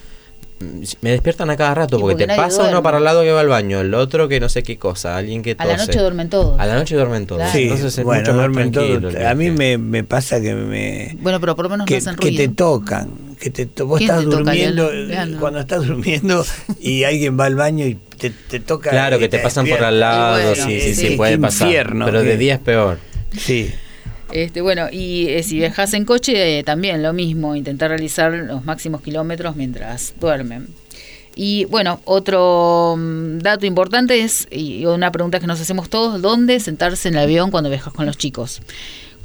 Me 1.02 1.12
despiertan 1.12 1.52
a 1.52 1.56
cada 1.56 1.76
rato 1.76 2.00
porque, 2.00 2.14
porque 2.16 2.28
te 2.28 2.36
pasa 2.36 2.64
uno 2.70 2.82
para 2.82 2.98
el 2.98 3.04
lado 3.04 3.22
que 3.22 3.32
va 3.32 3.42
al 3.42 3.48
baño, 3.48 3.80
el 3.82 3.94
otro 3.94 4.28
que 4.28 4.40
no 4.40 4.50
sé 4.50 4.64
qué 4.64 4.78
cosa, 4.78 5.16
alguien 5.16 5.44
que 5.44 5.56
A 5.60 5.66
la 5.66 5.76
tose. 5.76 5.86
noche 5.88 6.00
duermen 6.00 6.30
todos. 6.30 6.60
A 6.60 6.66
la 6.66 6.74
noche 6.76 6.96
duermen 6.96 7.28
todos. 7.28 7.42
Claro. 7.42 7.54
Sí, 7.56 7.64
Entonces 7.64 7.98
es 8.00 8.04
bueno, 8.04 8.22
mucho 8.22 8.32
más 8.34 8.38
duermen 8.40 8.72
tranquilo 8.72 9.12
todos. 9.12 9.24
A 9.24 9.36
mí 9.36 9.52
me, 9.52 9.78
me 9.78 10.04
pasa 10.04 10.42
que 10.42 10.56
me 10.56 11.16
Bueno, 11.22 11.40
pero 11.40 11.56
por 11.56 11.66
lo 11.66 11.70
menos 11.70 11.86
que, 11.86 11.94
no 11.94 11.98
hacen 12.00 12.16
que 12.16 12.32
te 12.32 12.48
tocan, 12.48 13.10
que 13.40 13.52
te 13.52 13.68
to- 13.68 13.86
vos 13.86 14.00
¿Quién 14.00 14.10
estás 14.10 14.24
te 14.28 14.36
durmiendo, 14.36 14.90
eh, 14.92 15.36
cuando 15.40 15.60
estás 15.60 15.86
durmiendo 15.86 16.44
y 16.80 17.04
alguien 17.04 17.40
va 17.40 17.46
al 17.46 17.54
baño 17.56 17.86
y 17.86 17.94
te, 18.18 18.32
te 18.32 18.60
toca 18.60 18.90
Claro, 18.90 19.20
que 19.20 19.30
te 19.30 19.38
pasan 19.38 19.68
por 19.68 19.84
al 19.84 20.00
lado, 20.00 20.42
bueno, 20.42 20.56
sí, 20.66 20.82
sí, 20.82 20.96
sí, 20.96 21.08
sí. 21.10 21.16
puede 21.18 21.38
pasar. 21.38 21.68
infierno, 21.68 22.06
pero 22.06 22.24
de 22.24 22.36
día 22.36 22.56
es 22.56 22.60
peor. 22.62 22.98
Sí. 23.38 23.72
Este, 24.32 24.62
bueno, 24.62 24.88
y 24.92 25.28
eh, 25.30 25.44
si 25.44 25.58
viajas 25.58 25.94
en 25.94 26.06
coche, 26.06 26.60
eh, 26.60 26.64
también 26.64 27.02
lo 27.02 27.14
mismo, 27.14 27.56
intentar 27.56 27.90
realizar 27.90 28.32
los 28.34 28.66
máximos 28.66 29.02
kilómetros 29.02 29.56
mientras 29.56 30.14
duermen. 30.20 30.68
Y 31.36 31.66
bueno, 31.66 32.02
otro 32.04 32.96
mm, 32.98 33.40
dato 33.40 33.66
importante 33.66 34.22
es, 34.22 34.48
y 34.52 34.86
una 34.86 35.12
pregunta 35.12 35.40
que 35.40 35.48
nos 35.48 35.62
hacemos 35.62 35.90
todos, 35.90 36.22
¿dónde 36.22 36.60
sentarse 36.60 37.08
en 37.08 37.16
el 37.16 37.22
avión 37.22 37.52
cuando 37.52 37.70
viajas 37.70 37.94
con 37.94 38.06
los 38.06 38.18
chicos? 38.18 38.62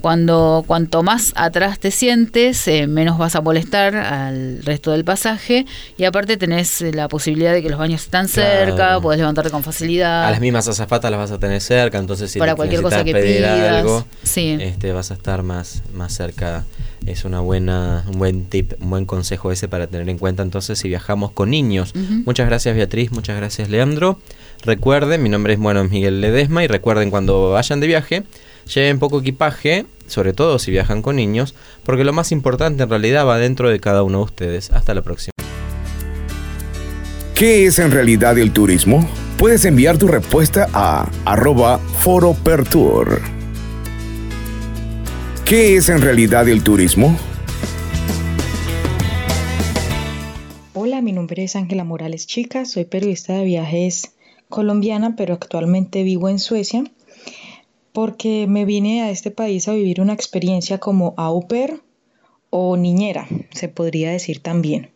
Cuando 0.02 0.64
cuanto 0.66 1.02
más 1.04 1.32
atrás 1.36 1.78
te 1.78 1.90
sientes, 1.92 2.66
eh, 2.68 2.86
menos 2.88 3.16
vas 3.18 3.36
a 3.36 3.40
molestar 3.40 3.94
al 3.96 4.60
resto 4.64 4.90
del 4.90 5.04
pasaje 5.04 5.64
y 5.96 6.04
aparte 6.04 6.36
tenés 6.36 6.82
eh, 6.82 6.92
la 6.92 7.08
posibilidad 7.08 7.52
de 7.52 7.62
que 7.62 7.70
los 7.70 7.78
baños 7.78 8.02
están 8.02 8.26
cerca, 8.28 8.74
Claro. 8.74 9.00
podés 9.00 9.20
levantarte 9.20 9.50
con 9.50 9.62
facilidad. 9.62 10.26
A 10.26 10.30
las 10.32 10.40
mismas 10.40 10.66
azafatas 10.68 11.10
las 11.10 11.20
vas 11.20 11.30
a 11.30 11.38
tener 11.38 11.60
cerca, 11.60 11.98
entonces 11.98 12.30
si 12.32 12.38
Para 12.40 12.52
te 12.52 12.56
cualquier 12.56 12.82
cosa 12.82 13.04
que 13.04 13.12
pedir 13.12 13.36
pidas, 13.38 13.76
algo, 13.78 14.04
sí. 14.24 14.58
este, 14.60 14.92
vas 14.92 15.10
a 15.12 15.14
estar 15.14 15.42
más, 15.44 15.82
más 15.94 16.12
cerca. 16.12 16.64
Es 17.06 17.24
una 17.24 17.40
buena, 17.40 18.04
un 18.12 18.18
buen 18.18 18.44
tip, 18.46 18.74
un 18.80 18.90
buen 18.90 19.06
consejo 19.06 19.50
ese 19.52 19.66
para 19.68 19.86
tener 19.88 20.08
en 20.08 20.18
cuenta 20.18 20.42
entonces 20.42 20.78
si 20.78 20.88
viajamos 20.88 21.32
con 21.32 21.50
niños. 21.50 21.92
Muchas 21.94 22.46
gracias 22.46 22.74
Beatriz, 22.76 23.10
muchas 23.12 23.36
gracias 23.36 23.68
Leandro. 23.70 24.18
Recuerden, 24.64 25.22
mi 25.22 25.28
nombre 25.28 25.54
es 25.54 25.58
bueno 25.58 25.82
Miguel 25.84 26.20
Ledesma 26.20 26.62
y 26.62 26.66
recuerden 26.68 27.10
cuando 27.10 27.50
vayan 27.50 27.80
de 27.80 27.86
viaje, 27.88 28.22
lleven 28.66 28.98
poco 28.98 29.20
equipaje, 29.20 29.86
sobre 30.06 30.32
todo 30.32 30.58
si 30.58 30.70
viajan 30.70 31.02
con 31.02 31.16
niños, 31.16 31.54
porque 31.84 32.04
lo 32.04 32.12
más 32.12 32.32
importante 32.32 32.82
en 32.82 32.90
realidad 32.90 33.26
va 33.26 33.38
dentro 33.38 33.68
de 33.68 33.80
cada 33.80 34.02
uno 34.02 34.18
de 34.18 34.24
ustedes. 34.24 34.70
Hasta 34.70 34.94
la 34.94 35.02
próxima. 35.02 35.32
¿Qué 37.34 37.66
es 37.66 37.78
en 37.78 37.90
realidad 37.90 38.38
el 38.38 38.52
turismo? 38.52 39.08
Puedes 39.36 39.64
enviar 39.64 39.98
tu 39.98 40.06
respuesta 40.06 40.68
a 40.72 41.10
arroba 41.24 41.78
foropertour. 41.78 43.20
¿Qué 45.44 45.76
es 45.76 45.88
en 45.88 46.00
realidad 46.00 46.48
el 46.48 46.62
turismo? 46.62 47.18
Hola, 50.74 51.02
mi 51.02 51.12
nombre 51.12 51.44
es 51.44 51.56
Ángela 51.56 51.84
Morales 51.84 52.26
Chica, 52.26 52.64
soy 52.64 52.84
periodista 52.84 53.34
de 53.34 53.44
viajes 53.44 54.12
colombiana, 54.48 55.16
pero 55.16 55.34
actualmente 55.34 56.02
vivo 56.04 56.28
en 56.28 56.38
Suecia 56.38 56.84
porque 57.92 58.46
me 58.46 58.64
vine 58.64 59.02
a 59.02 59.10
este 59.10 59.30
país 59.30 59.68
a 59.68 59.74
vivir 59.74 60.00
una 60.00 60.14
experiencia 60.14 60.78
como 60.78 61.14
au 61.16 61.46
pair 61.46 61.82
o 62.50 62.76
niñera, 62.76 63.28
se 63.52 63.68
podría 63.68 64.10
decir 64.10 64.42
también. 64.42 64.90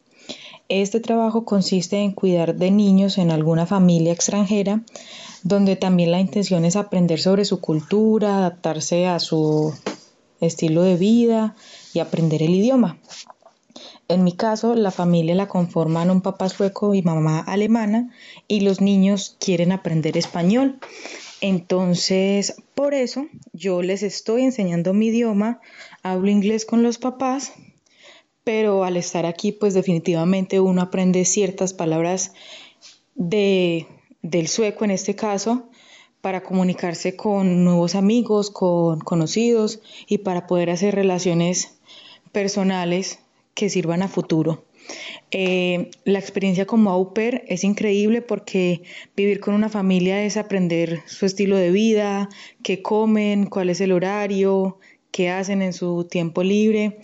Este 0.69 0.99
trabajo 0.99 1.45
consiste 1.45 1.99
en 1.99 2.13
cuidar 2.13 2.57
de 2.57 2.71
niños 2.71 3.19
en 3.19 3.31
alguna 3.31 3.67
familia 3.67 4.13
extranjera, 4.13 4.83
donde 5.45 5.77
también 5.77 6.11
la 6.11 6.21
intención 6.21 6.65
es 6.65 6.75
aprender 6.75 7.21
sobre 7.21 7.45
su 7.45 7.61
cultura, 7.61 8.39
adaptarse 8.39 9.07
a 9.07 9.21
su 9.21 9.73
estilo 10.41 10.83
de 10.83 10.97
vida 10.97 11.55
y 11.95 12.01
aprender 12.01 12.43
el 12.43 12.55
idioma. 12.55 12.99
En 14.09 14.25
mi 14.25 14.33
caso, 14.33 14.75
la 14.75 14.91
familia 14.91 15.35
la 15.35 15.49
conforman 15.49 16.11
un 16.11 16.21
papá 16.21 16.49
sueco 16.49 16.95
y 16.95 17.03
mamá 17.03 17.41
alemana 17.41 18.11
y 18.49 18.61
los 18.61 18.81
niños 18.81 19.37
quieren 19.39 19.73
aprender 19.73 20.17
español. 20.17 20.79
Entonces, 21.41 22.57
por 22.77 22.93
eso 22.93 23.27
yo 23.55 23.81
les 23.81 24.03
estoy 24.03 24.43
enseñando 24.43 24.93
mi 24.93 25.07
idioma, 25.07 25.63
hablo 26.03 26.29
inglés 26.31 26.67
con 26.67 26.83
los 26.83 26.99
papás, 26.99 27.55
pero 28.45 28.85
al 28.85 28.99
estar 28.99 29.25
aquí, 29.25 29.51
pues 29.51 29.73
definitivamente 29.73 30.61
uno 30.61 30.83
aprende 30.83 31.25
ciertas 31.25 31.73
palabras 31.73 32.35
de, 33.15 33.87
del 34.21 34.47
sueco 34.47 34.85
en 34.85 34.91
este 34.91 35.17
caso 35.17 35.71
para 36.21 36.43
comunicarse 36.43 37.17
con 37.17 37.65
nuevos 37.65 37.95
amigos, 37.95 38.51
con 38.51 39.01
conocidos 39.01 39.81
y 40.07 40.19
para 40.19 40.47
poder 40.47 40.69
hacer 40.69 40.95
relaciones 40.95 41.79
personales 42.31 43.21
que 43.55 43.71
sirvan 43.71 44.03
a 44.03 44.09
futuro. 44.09 44.66
Eh, 45.31 45.91
la 46.05 46.19
experiencia 46.19 46.67
como 46.67 46.91
au 46.91 47.13
pair 47.13 47.43
es 47.49 47.65
increíble 47.65 48.23
porque 48.23 48.83
vivir 49.17 49.41
con 49.41 49.55
una 49.55 49.69
familia 49.69 50.23
es 50.25 50.37
aprender 50.37 51.01
su 51.07 51.27
estilo 51.27 51.57
de 51.57 51.71
vida, 51.71 52.29
qué 52.63 52.81
comen, 52.81 53.47
cuál 53.47 53.71
es 53.71 53.81
el 53.81 53.93
horario, 53.93 54.79
qué 55.11 55.31
hacen 55.31 55.63
en 55.63 55.73
su 55.73 56.05
tiempo 56.05 56.43
libre. 56.43 56.99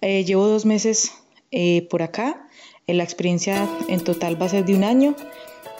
Eh, 0.00 0.24
llevo 0.24 0.46
dos 0.46 0.66
meses 0.66 1.12
eh, 1.50 1.86
por 1.88 2.02
acá, 2.02 2.46
la 2.86 3.02
experiencia 3.02 3.68
en 3.88 4.04
total 4.04 4.40
va 4.40 4.46
a 4.46 4.50
ser 4.50 4.64
de 4.64 4.74
un 4.74 4.84
año. 4.84 5.16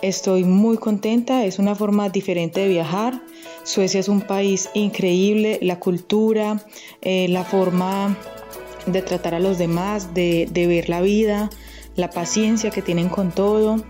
Estoy 0.02 0.44
muy 0.44 0.76
contenta, 0.78 1.44
es 1.44 1.58
una 1.58 1.74
forma 1.74 2.08
diferente 2.08 2.60
de 2.60 2.68
viajar. 2.68 3.22
Suecia 3.64 4.00
es 4.00 4.08
un 4.08 4.20
país 4.22 4.68
increíble, 4.74 5.58
la 5.62 5.78
cultura, 5.78 6.64
la 7.02 7.44
forma 7.44 8.16
de 8.86 9.02
tratar 9.02 9.34
a 9.34 9.40
los 9.40 9.58
demás, 9.58 10.14
de, 10.14 10.48
ver 10.54 10.88
la 10.88 11.00
vida, 11.00 11.50
la 11.96 12.10
paciencia 12.10 12.70
que 12.70 12.82
tienen 12.82 13.08
con 13.08 13.32
todo. 13.32 13.82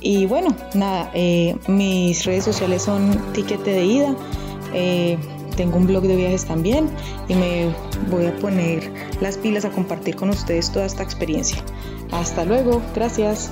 Y 0.00 0.26
bueno, 0.26 0.54
nada, 0.74 1.10
eh, 1.14 1.56
mis 1.68 2.24
redes 2.24 2.44
sociales 2.44 2.82
son 2.82 3.32
Tiquete 3.32 3.72
de 3.72 3.84
Ida. 3.84 4.16
Eh, 4.74 5.18
tengo 5.56 5.78
un 5.78 5.86
blog 5.86 6.04
de 6.04 6.16
viajes 6.16 6.44
también 6.44 6.88
y 7.28 7.34
me 7.34 7.70
voy 8.10 8.26
a 8.26 8.36
poner 8.36 8.92
las 9.20 9.38
pilas 9.38 9.64
a 9.64 9.70
compartir 9.70 10.14
con 10.16 10.30
ustedes 10.30 10.70
toda 10.70 10.84
esta 10.84 11.02
experiencia. 11.02 11.64
Hasta 12.12 12.44
luego, 12.44 12.82
gracias. 12.94 13.50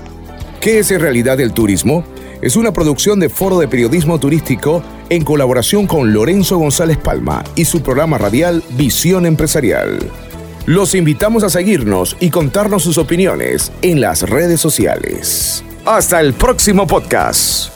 ¿Qué 0.60 0.78
es 0.78 0.90
en 0.90 1.00
realidad 1.00 1.40
el 1.40 1.52
turismo? 1.52 2.04
Es 2.40 2.56
una 2.56 2.72
producción 2.72 3.20
de 3.20 3.30
Foro 3.30 3.58
de 3.58 3.68
Periodismo 3.68 4.20
Turístico 4.20 4.82
en 5.08 5.24
colaboración 5.24 5.86
con 5.86 6.12
Lorenzo 6.12 6.58
González 6.58 6.98
Palma 6.98 7.42
y 7.56 7.64
su 7.64 7.82
programa 7.82 8.18
radial 8.18 8.62
Visión 8.76 9.24
Empresarial. 9.24 9.98
Los 10.66 10.94
invitamos 10.94 11.44
a 11.44 11.50
seguirnos 11.50 12.16
y 12.20 12.30
contarnos 12.30 12.82
sus 12.82 12.96
opiniones 12.96 13.70
en 13.82 14.00
las 14.00 14.22
redes 14.22 14.62
sociales. 14.62 15.62
Hasta 15.84 16.20
el 16.20 16.32
próximo 16.32 16.86
podcast. 16.86 17.73